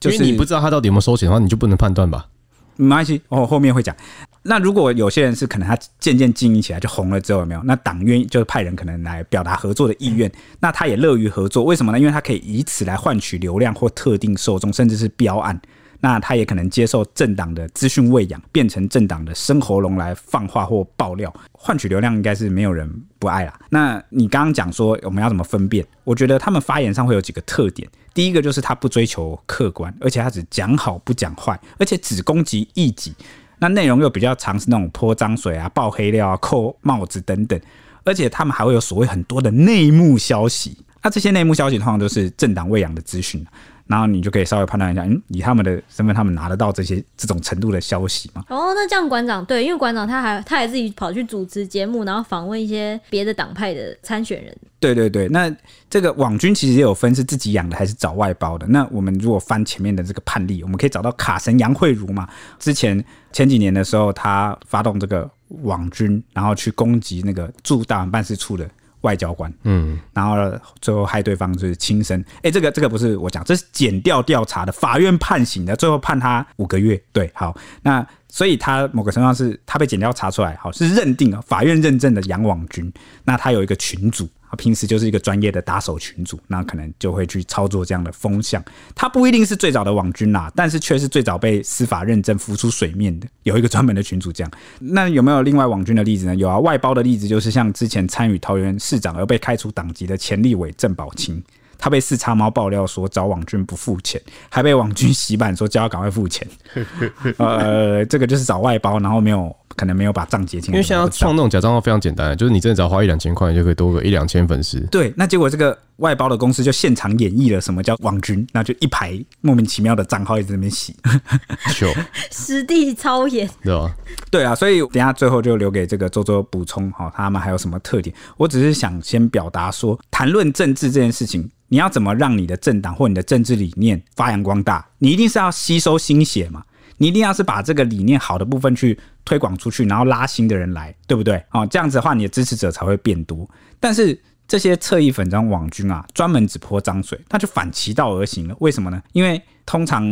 [0.00, 2.26] 就是你不知道他到底有没有收钱的话，你就不能判断吧？
[2.74, 3.94] 没关系，我后面会讲。
[4.42, 7.62] 那如果有些人是可能他渐渐经营起来就红了之后有没有？
[7.62, 11.98] 那党愿意就是派人可能来表达合作的意愿，那他也乐于合作，为什么呢？
[11.98, 15.60] 因为他可以以此来换取流量或特定受众，甚至是标案。
[16.04, 23.56] 那他也可能接受政党的资讯喂养，变成政党的生喉咙来放话或爆料，换取流量，应该是没有人不爱啦。
[23.70, 25.86] 那你刚刚讲说我们要怎么分辨？
[26.02, 27.88] 我觉得他们发言上会有几个特点。
[28.12, 33.14] 第一个就是他不追求客观，而且他只讲好不讲坏，而且只攻击异己。
[33.62, 37.60] 那内容又比较常是那种泼脏水啊、爆黑料啊、扣帽子等等，
[38.02, 40.76] 而且他们还会有所谓很多的内幕消息。
[41.00, 43.46] 那这些内幕消息通常都是政党喂养的资讯。
[43.92, 48.42] 然后你就可以稍微判断一下，嗯，以他们的身份，他们拿得到这些这种程度的消息吗？
[48.48, 54.56] 哦，那这样馆长对，因为馆长他还他还自己跑去主持节目，然后访问一些别的党派的参选人。
[54.80, 55.54] 对对对，那
[55.90, 58.66] 这个网军其实也有分是自己养的还是找外包的。
[58.66, 62.26] 那我们如果翻前面的这个判例，我们可以找到卡神杨慧如嘛？
[62.58, 65.30] 之前前几年的时候，他发动这个
[65.64, 68.66] 网军，然后去攻击那个驻大办事处的。
[69.02, 70.36] 外交官，嗯，然后
[70.80, 72.24] 最后害对方就是轻生。
[72.42, 77.00] 哎，这个这个不是我讲，这是减掉调查的，法院判刑的，最后判他五个月。
[77.12, 82.92] 对，好，那所以他某个程度上是他被减调查出来，好，是认定啊法院认证的杨网军。
[83.24, 84.28] 那他有一个群组。
[84.56, 88.62] 平时就是一个专业的打手群组，那可能就会去操作这样的风向。
[88.94, 93.26] 他不一定是最早的网军啦，但是却是最早被司法认证浮出水面的。
[93.44, 94.50] 有一个专门的群组这样。
[94.78, 96.36] 那有没有另外网军的例子呢？
[96.36, 101.42] 有啊，外包的例子就是像之前参与桃园市长而被开除党籍的前立委郑宝清。
[101.78, 106.46] 他被四叉猫爆料说找网军不付钱，还被网军洗版说叫他赶快付钱。
[107.38, 110.72] 呃，这个就是找外包，然后没有可能没有把账结清。
[110.72, 114.80] 因为现在创那种假账号非常简单，就是你真的只要花一两千块，你就可以多个一两千粉丝。
[114.90, 120.94] 对，那结果这个外包的公司就现场演绎了什么叫网军，那就一排莫名其妙的账号一直在那边洗，
[121.78, 121.88] 就
[122.30, 123.94] 实地操演，对吧？
[124.30, 128.14] 对啊，所以等下最后就留给这个周周补充哈，他们还有什么特点？
[128.36, 131.50] 我只是想先表达说，谈论政治这件事情。
[131.68, 134.86] 你要怎么让你的政党或你的政治理念发扬光大？
[134.98, 136.62] 你一定是要吸收新血嘛？
[137.02, 141.44] 你一定要是把这个理念好的部分去推广出去，然后拉新的人来，对不对？
[141.50, 143.44] 哦，这样子的话，你的支持者才会变多。
[143.80, 148.54] 但是这些侧翼粉张网军啊，专门只泼脏水，那就反其道而行了。
[148.60, 149.02] 为什么呢？
[149.14, 150.04] 因为通常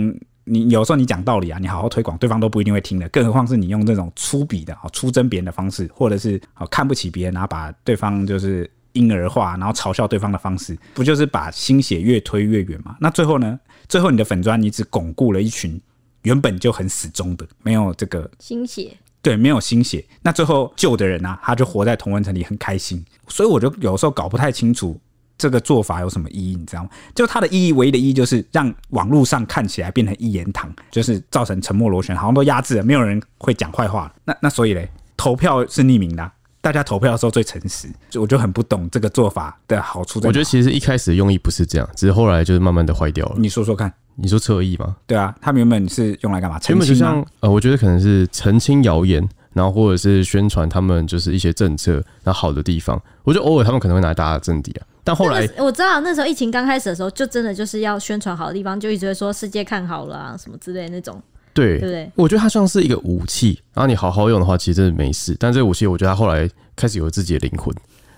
[0.43, 3.09] 你有时候你讲道理啊，你好好推广，对方都不一定会听的。
[3.11, 6.41] 更何况是你用这种粗鄙的、出征别人的方式，或者是
[6.73, 8.69] 看不起别人，然后把对方就是。
[8.95, 12.97] 婴儿化，然后嘲笑对方的方式，不就是把心血越推越远吗？
[12.99, 13.57] 那最后呢？
[13.89, 15.81] 最后你的粉砖，你只巩固了一群
[16.23, 20.05] 原本就很死忠的，没有这个心血，对，没有心血。
[20.23, 23.05] 那最后救的人啊，他就活在同温层里，很开心。
[23.29, 24.99] 所以我就有时候搞不太清楚
[25.39, 26.91] 这个做法有什么意义，你知道吗？
[27.15, 34.13] 就它的意义，唯一的意义就是让网络上看起来变成一言堂，就是造成沉默螺旋，好像都压制了，没有人会讲坏话。
[34.25, 36.33] 那那所以嘞，投票是匿名的啊。
[36.63, 40.29] 大家投票的时候最诚实，就我就很不懂这个做法的好处在哪。
[40.29, 43.37] 我觉得其实一开始的用意不是这样，只是后来就是慢慢的坏掉了。
[43.39, 43.91] 你说说看，
[44.21, 44.97] 你说侧翼吗？
[45.07, 46.61] 对啊，他们原本是用来干嘛？
[46.69, 53.01] 原本就像呃，我觉得可能是澄清谣言，然后或者是宣传他们就是一些政策然后好的地方。
[53.25, 61.21] 我觉得偶尔他们可能会拿来打打政敌啊，但后来我知道那时候疫情刚开始的时候，就真的就是要宣传好的地方，就一直会说世界看好了啊什么之类的那种。
[61.53, 65.37] 对，对对，我觉得它像是一个武器，然后你好好用的话，其实真的没事。
[65.39, 67.75] 但这个武器，我觉得它后来开始有自己的灵魂，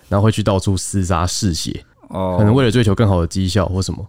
[0.08, 4.06] 然后会去到处厮杀嗜血，哦，可能为了追求更好的绩效或什么。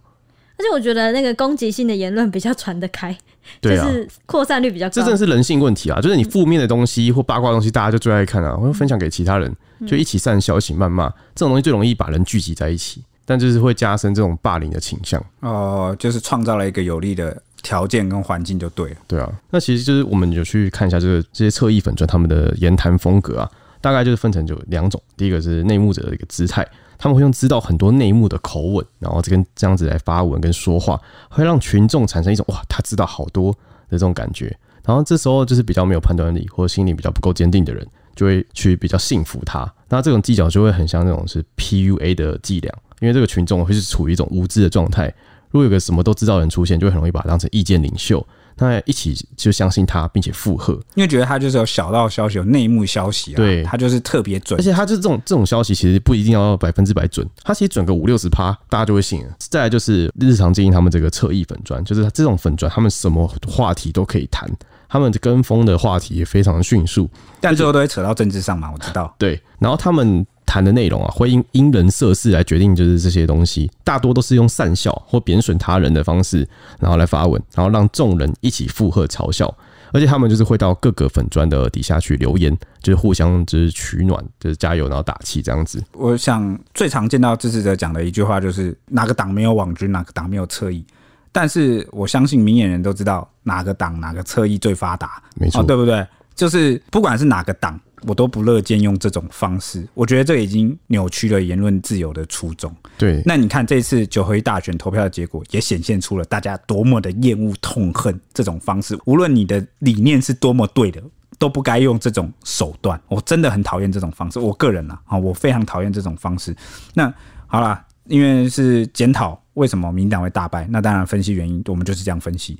[0.56, 3.16] 而且我觉得那个攻击性的言论比较传得开，
[3.60, 4.90] 对啊，就是扩散率比较高。
[4.92, 6.00] 这真的是人性问题啊！
[6.00, 9.54] 就是你负面的东西或八卦的东西，大家就最爱看啊，我会分享给其他人，
[9.86, 15.24] 就一起散消息、谩骂，这种东西最容易把人聚集在一起，但就是会加深这种霸凌的倾向。
[15.40, 17.40] 哦，就是创造了一个有利的。
[17.64, 23.50] 条件跟环境就对了，对啊，那其实就是我们有去看一下这个这些侧翼粉专他们的言谈风格啊，
[23.80, 26.62] 大概就是分成就两种，第一个是内幕者的一个姿态，
[27.04, 30.98] 他们会用知道很多内幕的口吻，然后这跟这样子来发文跟说话，
[31.28, 33.58] 会让群众产生一种哇，他知道好多的
[33.90, 34.46] 这种感觉，
[34.82, 37.86] 然后这时候就是比较没有判断力或者心理比较不够坚定的人，
[38.16, 45.12] 就会去比较信服他，那这种技巧就会很像那种是 PUA 的伎俩，因为这个群众会是处于一种无知的状态。
[45.54, 48.26] 如果有个什么都知道的人出现，就会很容易把他当成意见领袖，
[48.56, 59.36] 那一起就相信他，并且附和，因为觉得他就是有小道消息、有内幕消息啊，对，他就是特别准，而且他就是这种这种消息其实不一定要百分之百准，他其实准个五六十趴，大家就会信了。
[59.38, 64.50] 再来就是日常经营他们这个侧翼粉砖，就是这种粉砖，他们什么话题都可以谈，
[64.88, 67.08] 他们跟风的话题也非常的迅速，
[67.40, 69.14] 但最后都会扯到政治上嘛，我知道。
[69.20, 70.26] 对，然后他们。
[70.46, 76.46] 谈的内容啊，会因因人设事来决定，就是这些东西，大多都是用善笑或贬损他人的方式，
[76.78, 79.52] 然后来发文，然后让众人一起附和嘲笑，
[79.92, 85.82] 而且他们就是会到各个粉砖的底下去留言，就是互相就是取暖，就是加油，然后打气这样子。
[85.92, 90.84] 我想最常见到支持者讲的一句话就是哪个党没有网军，哪个党没有侧翼，
[91.32, 96.06] 但是我相信明眼人都知道哪个党哪个侧翼最发达，没错，对不对？
[96.34, 97.80] 就是不管是哪个党。
[98.06, 102.74] 我都不乐见用这种方式，我觉得这已经扭曲了言论自由的初衷。
[102.98, 108.98] 对，那你看这次九合一大选投票的结果，也显现出了大家多么的厌恶、痛恨这种方式。
[109.06, 111.02] 无论你的理念是多么对的，
[111.38, 113.00] 都不该用这种手段。
[113.08, 114.38] 我真的很讨厌这种方式。
[114.38, 116.54] 我个人啊，啊，我非常讨厌这种方式。
[116.92, 117.12] 那
[117.46, 122.58] 好了，因为是检讨为什么民党会大败，那当然分析原因，我们就是这样分析。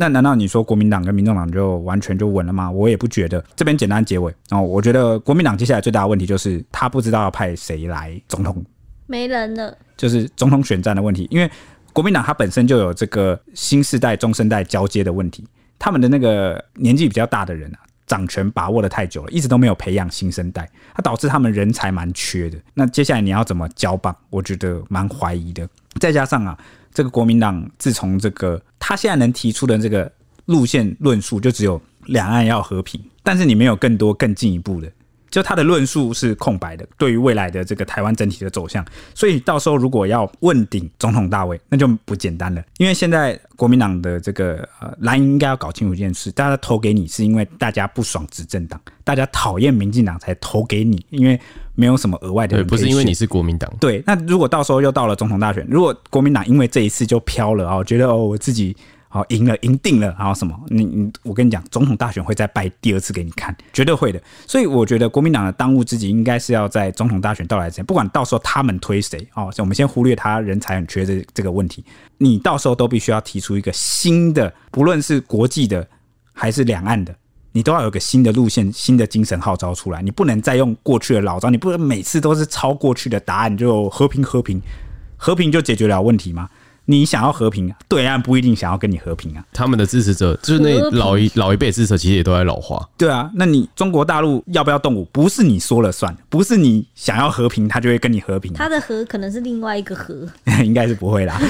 [0.00, 2.70] 那难道你说国民党跟民众党就完全就稳了吗？
[2.70, 3.44] 我也不觉得。
[3.54, 8.64] 这边简单结尾哦，我觉得国民党接下来最大的问题就是他不知道要派谁来总统，
[9.06, 11.28] 没人了，就是总统选战的问题。
[11.30, 11.50] 因为
[11.92, 15.46] 国民党它本身就有这个新世代、中生代交接的问题，
[15.78, 22.56] 他们的那个年纪比较大的人啊，掌权把握的太久了，一直都没有培养新生代，它导致他们人才蛮缺的。
[22.72, 24.16] 那接下来你要怎么交棒？
[24.30, 25.68] 我觉得蛮怀疑的。
[26.00, 26.58] 再加上啊。
[26.92, 30.10] 这个国民党自从这个他现在能提出的这个
[30.46, 34.90] 路线论述，就只有两岸要和平，但是你没有更多更进一步的。
[35.30, 38.84] 就他的论述是空白的，对于未来的这个台湾整体的走向，
[39.14, 42.60] 所以到时候如果要问鼎总统大位，那就不简单了。
[42.78, 51.40] 因为现在国民党的这个呃蓝营应该要搞清楚一件事，大家投给你是因为大家不爽执政党，大家讨厌民进党才投给你，因为
[51.80, 52.66] 没有什么额外的人。
[52.66, 53.72] 对，不是因为你是国民党。
[53.80, 58.76] 对，那如果到时候又到了总统大选，如果国民党因为这一次就飘了啊，觉得哦我自己。
[59.12, 60.56] 好，赢了，赢定了，然后什么？
[60.68, 64.22] 你你，我跟你讲，总统大选会再败第二次给你看，绝对会的。
[64.46, 71.84] 所以我觉得国民党的当务之急应该是要在总统大选到来之前，不管到时候他们推谁哦，我们先忽略他人才很缺这这个问题，
[72.18, 75.84] 你到时候都必须要提出一个新的，不论是国际的
[76.32, 77.12] 还是两岸的，
[77.52, 80.02] 你都要有个新的路线、新的精神号召出来。
[80.02, 84.60] 你不能再用过去的老招，你不能每次都是抄过去的答案，就和平和平
[85.16, 86.48] 和平就解决了问题吗？
[86.86, 89.44] 你想要和平，对岸不一定想要跟你和平啊。
[89.52, 92.84] 他们的支持者就是那老一老一辈支持者，其实也都在老化。
[92.98, 95.04] 对啊，那你中国大陆要不要动武？
[95.12, 98.52] 不是你说了算，不是你想要和平，他就会跟你和平。
[98.54, 100.26] 他的和可能是另外一个和，
[100.64, 101.40] 应该是不会啦。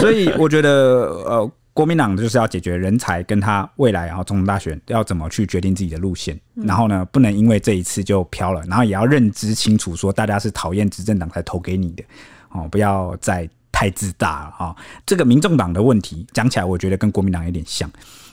[0.00, 6.40] 所以我觉得，呃，国民党就是要解决人才跟他未来，然后总统大选要怎么去决定自己的路线。
[6.54, 12.02] 然后呢，不能因为这一次就飘了，然后也要认知清楚，说大家是讨厌执政党才投给你的
[12.48, 13.46] 哦，不要再。
[13.78, 14.76] 太自大了啊！
[15.04, 17.86] 这个民众党的问题讲起来，我觉得跟国民党有点像。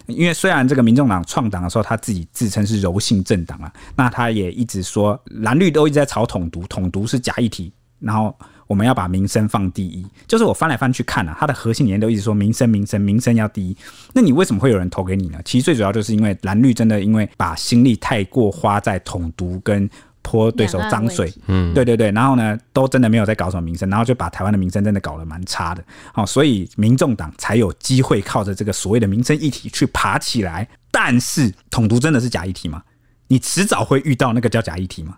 [0.05, 8.33] 因为虽然这个民众党创党的时候，他自己自称是柔性政党啊，那他也一直说蓝绿都一直在炒统独，统独是假议题，然后
[8.68, 10.05] 我们要把民生放第一。
[10.28, 13.76] 就是我翻来翻去看啊，他的核心理念都一直说民生、民生、民生要第一。
[14.14, 15.39] 那你为什么会有人投给你呢？
[15.45, 19.89] 其实最主要就是因为蓝绿真的因为把心力太过花在统独跟。
[20.26, 25.84] 泼对手脏水，嗯，对对对，然后呢，都真的没有在搞什么民生，然后就把台湾的民生真的搞得蛮差的，
[26.14, 30.66] 好，所以民众党才有机会靠着这个所谓的民生议题去爬起来。
[30.89, 32.82] 但是统独真的是假议题吗？
[33.28, 35.18] 你迟早会遇到那个叫假议题吗？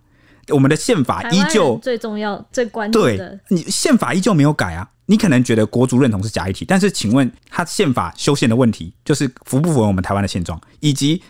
[0.50, 4.90] 我们的宪法依旧最重要、最关键的，你宪法依旧没有改啊。
[5.08, 11.22] 你可能觉得国族认同是假议题，但是请问他宪法修宪的问题，就是符不符合我们台湾的现状，以及？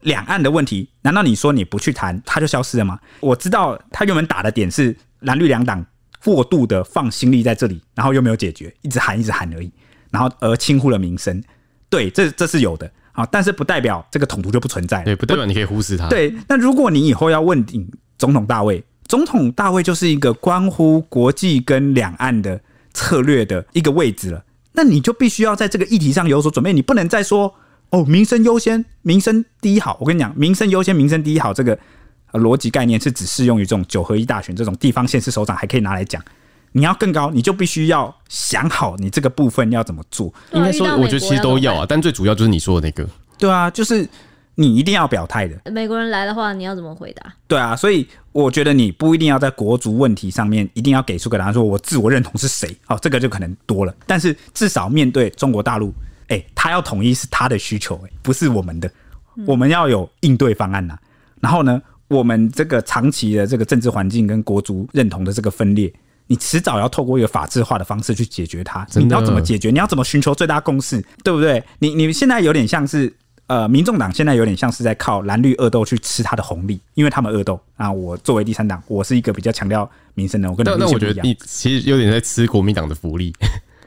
[0.00, 3.00] 两岸的问题，难道你说你不去谈，它就消失了吗？
[3.20, 5.82] 我知道他原本打的点是蓝绿两党
[6.22, 9.72] 过度的放心力在这里，然后又没有解决，一直喊一直喊而已，
[10.10, 11.42] 然后而轻忽了民生。
[11.88, 15.02] 对，这这是有的啊，但是不代表这个统独就不存在。
[15.04, 16.06] 对，不代表你可以忽视它。
[16.10, 22.60] 对，那如果你以后要问鼎总统大卫，总统大卫就是一个关乎国际跟两岸的
[22.92, 27.54] 策略的一个位置了，那你就必须要在这个议题上有所准备，你不能再说。
[27.90, 29.96] 哦，民生优先，民生第一好。
[30.00, 31.78] 我跟你讲，民生优先，民生第一好，这个
[32.32, 36.20] 逻辑概念是只适用于这种九合一大选这种地方县市首长还可以拿来讲。
[36.72, 40.32] 你要更高，你就必须要想好你这个部分要怎么做。
[40.52, 43.08] 应该说，我觉得其实都要啊，但最主要就是你说的那个。
[43.38, 44.08] 对啊，就是
[44.54, 45.70] 你一定要表态的。
[45.70, 47.34] 美国人来的话，你要怎么回答？
[47.46, 52.76] 对啊，所以我觉得你不一定要在国族问题上面一定要给出个答案，说我自我认同是谁。
[52.86, 53.94] 哦，这个就可能多了。
[54.06, 55.92] 但是至少面对中国大陆。
[56.28, 58.90] 哎、欸，他要统一是他的需求，哎，不是我们的。
[59.46, 60.98] 我们要有应对方案呐。
[61.38, 65.92] 然后呢，我们这个长期的这个政治环境跟国族认同的这个分裂，
[66.26, 68.86] 你迟早要透过一个法制化的方式去解决它。
[68.94, 69.70] 你要怎么解决？
[69.70, 70.98] 你要怎么寻求最大共识？
[71.22, 71.62] 对不对？
[71.78, 73.14] 你你现在有点像是
[73.46, 77.92] 呃，民众党现在有点像是在靠蓝绿恶斗去吃他的红利，因为他们恶斗啊。
[77.92, 83.34] 我作为第三党，我是一个比较强调民生的，我跟那那我觉得你其实有点在吃国民党的福利。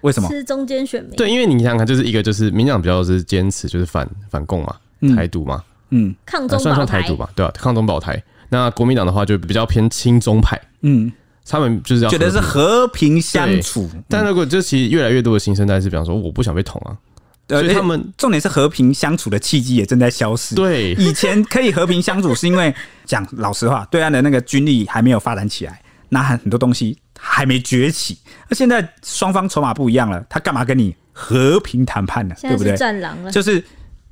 [0.01, 0.29] 为什么？
[0.29, 1.15] 吃中间选民？
[1.15, 4.75] 对，因为你想想看，就是一个就是民进党比较是坚持就是反反共嘛，
[5.15, 7.57] 台独嘛，嗯，抗中保台，算算台独吧，对吧、啊？
[7.59, 8.21] 抗中保台。
[8.49, 11.11] 那国民党的话就比较偏亲中派，嗯，
[11.45, 13.89] 他们就是要觉得是和平相处。
[14.07, 16.95] 但如果就其实越来越多的新生代是，比方说我不想被捅啊，
[17.47, 20.55] 所以他们重点是和平相处的契机也正在消失。
[20.55, 22.73] 对，以前可以和平相处，是因为
[23.05, 26.97] 讲老实话，对岸的那个军力还没有发展起来，那很多东西。
[27.19, 28.15] 还没崛起，
[28.47, 32.35] 那现在双方筹码不一样了，他干嘛跟你和平谈判呢？
[32.39, 32.77] 对不对？
[32.77, 33.61] 战狼了，就是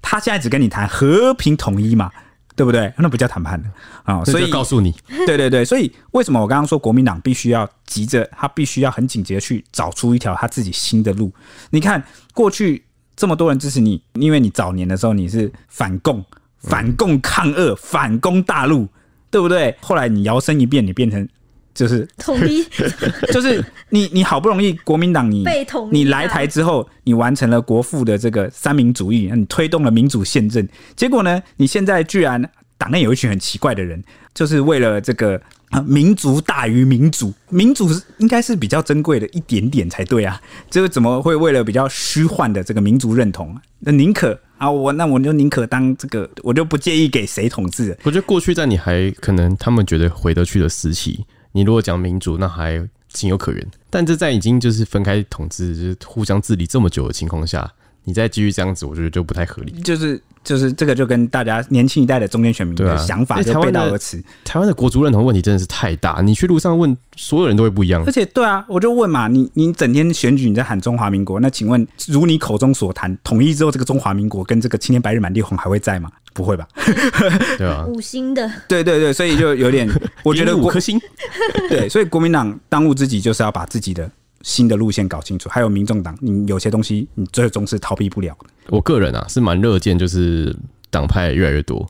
[0.02, 2.10] 他现在只跟你谈和平统一嘛，
[2.56, 2.92] 对不对？
[2.98, 3.70] 那不叫谈判的
[4.06, 4.92] 啊，所以告诉你，
[5.28, 11.32] 对对对，所以为什么我刚刚说国民党必须要急着，他必须要很紧急的去找出一条他自己新的路？
[11.70, 12.84] 你看过去
[13.16, 16.24] 这么多人支持你，因为你早年的时候你是反共、
[16.60, 18.88] 反共抗俄、反攻大陆，
[19.30, 19.76] 对不对？
[19.82, 21.28] 后来你摇身一变，你变成。
[21.74, 22.66] 就是统一，
[23.34, 25.44] 就是你你好不容易国民党你
[25.92, 32.42] 你来台之后，你完成了国父的这个三民主义，你推动了民主宪政，结果呢，你现在居然
[32.78, 34.02] 党内有一群很奇怪的人，
[34.34, 35.42] 就是为了这个
[35.86, 47.98] 民族大于民主，民主应该是比较珍贵的一点点才对啊，这个怎么会为了比较虚幻的这个民族认同，那宁可啊我那我就宁可当这个，我就不介意给谁统治。
[48.04, 51.26] 我觉得过去在你还可能他们觉得回得去的时期。
[51.52, 53.66] 你如果讲民主，那还情有可原。
[53.90, 57.72] 但这在已经就是分开统治，就是互相治理这么久的情况下，
[58.06, 59.72] 你再继续这样子，我觉得就不太合理。
[59.84, 64.24] 就是就是这个就跟大家年轻一代的中间选民的想法就背道而驰。
[64.44, 68.04] 台湾的国族认同问题真的是太大，你去路上问所有人都会不一样。
[68.06, 76.12] 而且对啊，我就问嘛，你你整天选举你在喊中华民国，那请问如你口中所谈，统一之后这个中华民国跟这个青天白日满地红还会在吗？
[76.34, 76.68] 不会吧？
[77.58, 79.90] 对啊，五星的，对对对，所以就有点，
[80.22, 81.00] 我觉得五颗星。
[81.70, 84.12] 对，所以国民党当务之急就是要把自己的
[84.46, 85.50] 新的路线搞清楚。
[85.50, 88.46] 还有民众党，你有些东西你最终是逃避不了的。
[88.70, 90.56] 我个人啊是蛮乐见，就是
[90.92, 91.86] 党派越来越多，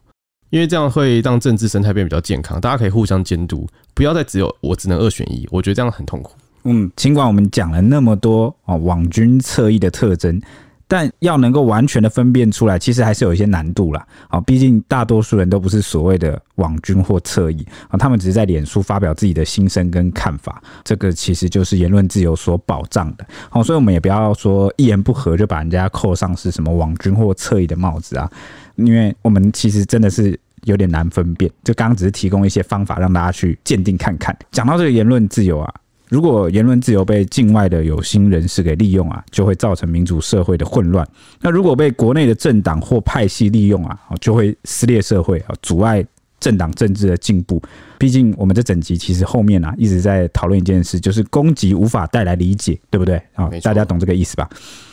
[0.52, 5.46] 因为这样会让政治生态变比较健康，大家可以互相监督，不要再只有我只能二选一。
[5.52, 6.32] 我觉得这样很痛苦。
[6.64, 10.42] 嗯，尽管我们讲了那么多哦，网军侧翼的特征。
[10.88, 14.06] 但要能够完全的分辨出来，其实还是有一些难度啦。
[14.30, 23.26] 啊，毕竟大多数人都不是所谓的网军或侧翼啊，他们只是在脸书发表自己的心声跟看法，这个其实就是言论自由所保障的。
[23.50, 28.30] 好，所以我们也不要说一言不合就把人家扣上是什么网军或侧翼的帽子啊，
[28.76, 31.52] 因为我们其实真的是有点难分辨。
[31.64, 34.38] 就刚刚只是提供一些方法让大家去鉴定看看。
[34.52, 35.74] 讲到这个言论自由啊。
[36.10, 41.08] 如果言论自由被境外的有心人士给利用啊，就会造成民主社会的混乱。
[41.42, 46.06] 那如果被国内的政党或派系利用啊，就会撕裂社会啊，阻碍
[46.46, 47.60] 政党政治的进步。
[47.98, 53.50] 毕竟我们这整集其实后面啊一直在讨论一件事，就是攻击无法带来理解，对不对啊？
[53.64, 54.48] 大家懂这个意思吧？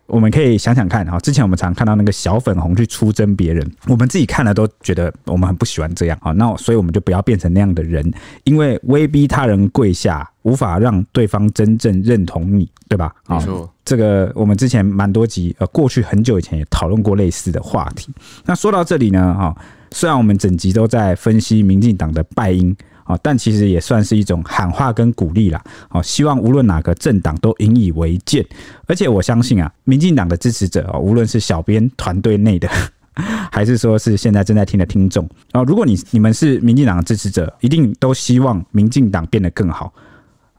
[0.07, 6.33] 我们可以想想看啊，之前我们常看到那个小粉红去出征别人，我们自己看了都觉得我们很不喜欢这样啊。
[6.33, 8.11] 那所以我们就不要变成那样的人，
[8.45, 13.15] 因为威逼他人跪下，无法让对方真正认同你，对吧？
[13.27, 13.45] 啊，
[13.85, 18.13] 这个我们之前蛮多集呃，过去很久以前也讨论过类似的话题。
[18.45, 19.57] 那说到这里呢，哈，
[19.93, 22.77] 虽然我们整集都在分析民进党的败因。
[23.05, 25.61] 啊但其实也算是一种喊话跟鼓励啦。
[25.91, 28.47] 哦，希望无论哪个政党都引以为戒。
[28.87, 32.69] 而且我相信啊，民进党的支持者，无论是小编团队内的，
[33.51, 39.93] 还是说是现在正在听的听众啊，如果你你们是民进党的支持者，一定都希望民进党变得更好。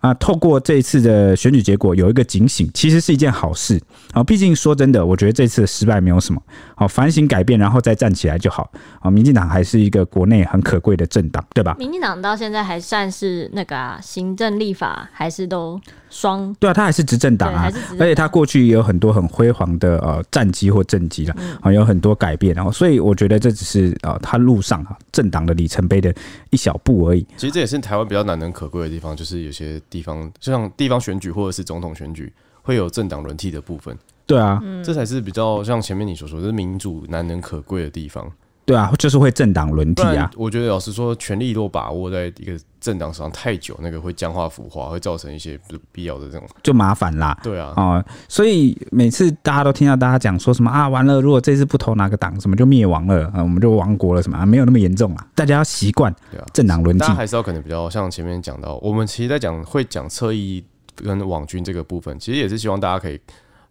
[0.04, 3.82] 啊，透过这一次的选举结果，有一个警醒，其实是一件好事
[4.12, 4.22] 啊。
[4.22, 6.42] 毕竟说真的，我觉得这次的失败没有什么，
[6.76, 8.70] 好，反省改变，然后再站起来就好。
[9.00, 11.74] 啊，民进党还是一个国内很可贵的政党，对吧？
[11.80, 15.80] 民进党到现在还算是那个啊，行政立法还是都。
[16.14, 26.14] 双对啊，他还是执政党啊，而且他过去也有很多很辉煌的呃战绩或政绩了，啊、嗯，有很多改变，然后所以我觉得这只是呃他路上啊政党的里程碑的
[26.52, 27.26] 一小步而已。
[27.36, 32.34] 其实这也是台湾比较难能可贵的地方，就是有些地方就像地方选举或者是总统选举
[32.64, 33.96] 会有政党轮替的部分。
[34.26, 38.32] 对啊，这才是比较像前面你所说的，就是民主难能可贵的地方。
[38.66, 40.32] 对啊，就是会政党轮替啊。
[40.38, 47.38] 我觉得老实说，权力若把握在一个政党手上太久，那个会僵化腐化，会造成一些不必要的这种就麻烦啦。
[47.44, 55.28] 对啊，哦、呃，所以每次大家都听到大家讲说什么啊，完了，如果这次不投哪个党，什么就灭亡了，呃，我们就亡国了，什么啊，没有那么严重啊。
[55.36, 56.14] 大家要习惯
[56.54, 60.64] 政党轮替，大家还是要可能比较像前面讲到，我们其实在讲会讲侧翼
[60.96, 63.20] 跟网军这个部分，其实也是希望大家可以。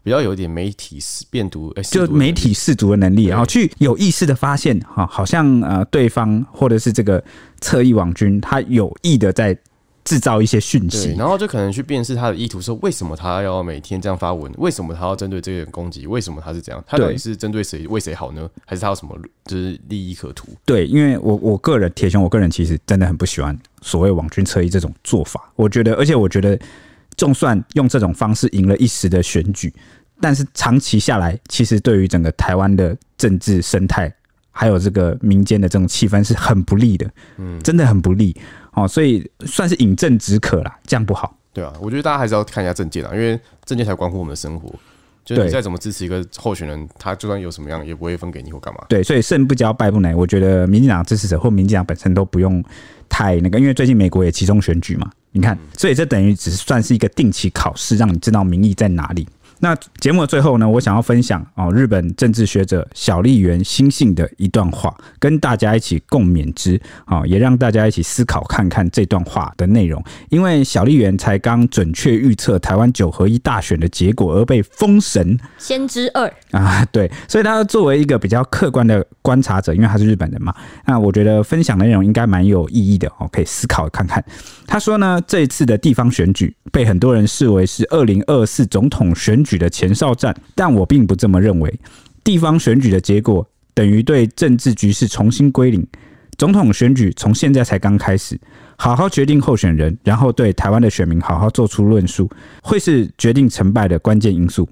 [0.03, 0.99] 比较有一点媒体
[1.31, 7.23] 辨读，就媒体试读的能力，然后去有意识的发现，哈，好像呃对方或者是这个
[7.61, 9.57] 侧翼网军，他有意的在
[10.05, 18.51] 制造一些讯息，然后就可能去辨识他的意图，说为什么他要每天这样发文，为什么他要针对这个人攻击，为什么他是这样，他到底是针对谁，为谁好呢？
[18.67, 20.49] 还是他有什么就是利益可图？
[20.65, 26.59] 对，因为我我个人铁雄，我个人其实真的很不喜欢所谓网军侧翼这种做法，我觉得，而且我觉得。
[27.17, 29.73] 就算用这种方式赢了一时的选举，
[30.21, 34.13] 但是长期下来，其实对于整个台湾的政治生态，
[34.51, 37.11] 还有这个民间的这种气氛是很不利的。
[37.39, 38.37] 嗯，真的很不利
[38.73, 38.87] 哦。
[38.87, 41.37] 所以算是饮鸩止渴啦，这样不好。
[41.53, 44.75] 对啊，我觉得大家还是要看一下政见啊，因为政见才关乎我们的生活。
[45.25, 48.81] 就是你再怎么支持一个候选人，他就算有什么样，也不会分给你或干嘛。
[48.89, 50.13] 对，所以胜不骄，败不馁。
[50.13, 52.63] 我觉得民进党支持者或民进党本身都不用
[53.09, 55.09] 太那个，因为最近美国也集中选举嘛。
[55.35, 59.27] 你看，所以这等于只算是一个定期考试，让你知道民意在哪里。
[59.63, 70.03] 那节目的最后呢，我想要分享哦，日本政治学者小笠原新幸的一段话，跟大家一起共勉之啊，也让大家一起思考看看这段话的内容。
[70.31, 80.53] 因为小笠原才刚准确预测台湾九合一大选的结果而被封神，先知二啊，对，所以他作为一个比较客观的观察者，因为他是日本人嘛，
[80.85, 84.25] 那我觉得分享的内容应该蛮有意义的哦，可以思考看看。
[84.67, 91.81] 他说呢，这一次的地方选举被很多人视为是二零二四总统选举举的前哨战，但我并不这么认为。
[92.25, 95.87] 地方选举的结果等于对政治局势重新归零，
[96.39, 98.41] 总统选举从现在才刚开始，
[98.77, 102.31] 好好决定候选人，然后对台湾的选民好好做出论述，
[102.63, 104.67] 会是决定成败的关键因素。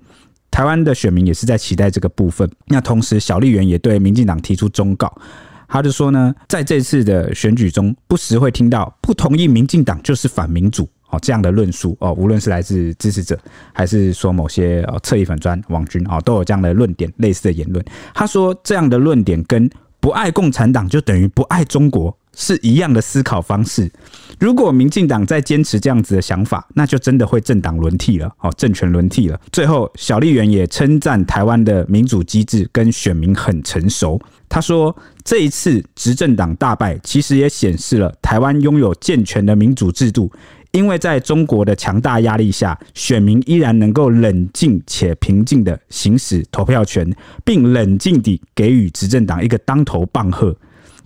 [0.51, 2.51] 台湾的选民也是在期待这个部分。
[2.66, 5.12] 那同时，小笠原也对民进党提出忠告，
[5.69, 13.39] 他就说呢，在这次的选举中，不时会听到不同意民进党就是反民主哦这样的论述哦，无论是来自支持者，
[13.73, 17.85] 还是说某些呃侧翼粉砖网军哦，都有这样的论点，类似的言论。
[18.15, 19.69] 他说这样的论点跟
[20.01, 22.16] 不爱共产党就等于不爱中国。
[22.32, 23.91] 是一样的思考方式。
[24.39, 29.39] 如果民进党再坚持这样子的想法，那就真的会政党轮替了，哦，政权轮替了。
[29.51, 34.19] 最后，小笠原也称赞台湾的民主机制跟选民很成熟。
[34.49, 40.31] 他说，这一次执政党大败，其实也显示了台湾拥有健全的民主制度，
[40.73, 47.11] 因为在中国的强大压力下，选民依然能够冷静且平静地行使投票权，
[47.45, 50.55] 并冷静地给予执政党一个当头棒喝。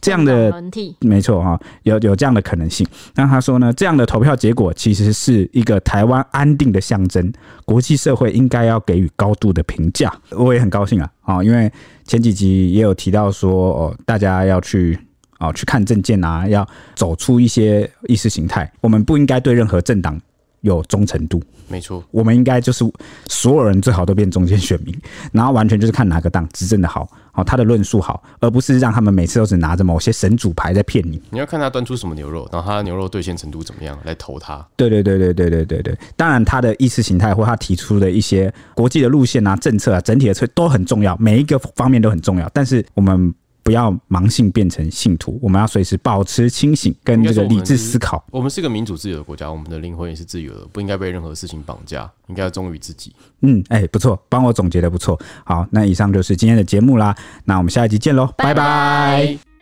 [0.02, 0.52] 这样的
[1.00, 2.86] 没错哈，有有这样的可能性。
[3.14, 7.32] 那他说呢，这样的投票结果其实是一个台湾安定的象征，
[7.64, 10.14] 国际社会应该要给予高度的评价。
[10.32, 11.72] 我也很高兴啊，啊，因为
[12.06, 14.98] 前几集也有提到说，哦，大家要去
[15.48, 20.20] 哦去看政见啊，要走出一些意识形态，我们不应该对任何政党
[20.60, 21.42] 有忠诚度。
[21.66, 22.84] 没错，我们应该就是
[23.26, 24.94] 所有人最好都变中间选民，
[25.32, 31.18] 然后完全就是看哪个党执政的好，好他的论述好，而不是让他们每次都只拿着某些神主牌在骗你。
[31.30, 34.64] 你要看他端出什么牛肉，然后他的牛肉兑现程度怎么样来投他。
[34.76, 43.34] 对对对对对对对对，当然他的意识形态或他提出的一些国际的路线啊、政策啊、整体的策都很重要，每一个方面都很重要，但是我们。
[43.64, 48.22] 不要盲信变成信徒，我们要随时保持清醒跟这个理智思考。
[48.30, 53.12] 我们是个民主自由的国家，我们的灵魂也是自由的，不应该被任何事情绑架，应该要忠于自己。
[53.40, 55.18] 嗯，哎、欸，不错，帮我总结的不错。
[55.44, 59.53] 好，那以上就是今天的节目啦，那我们下一集见喽，拜拜。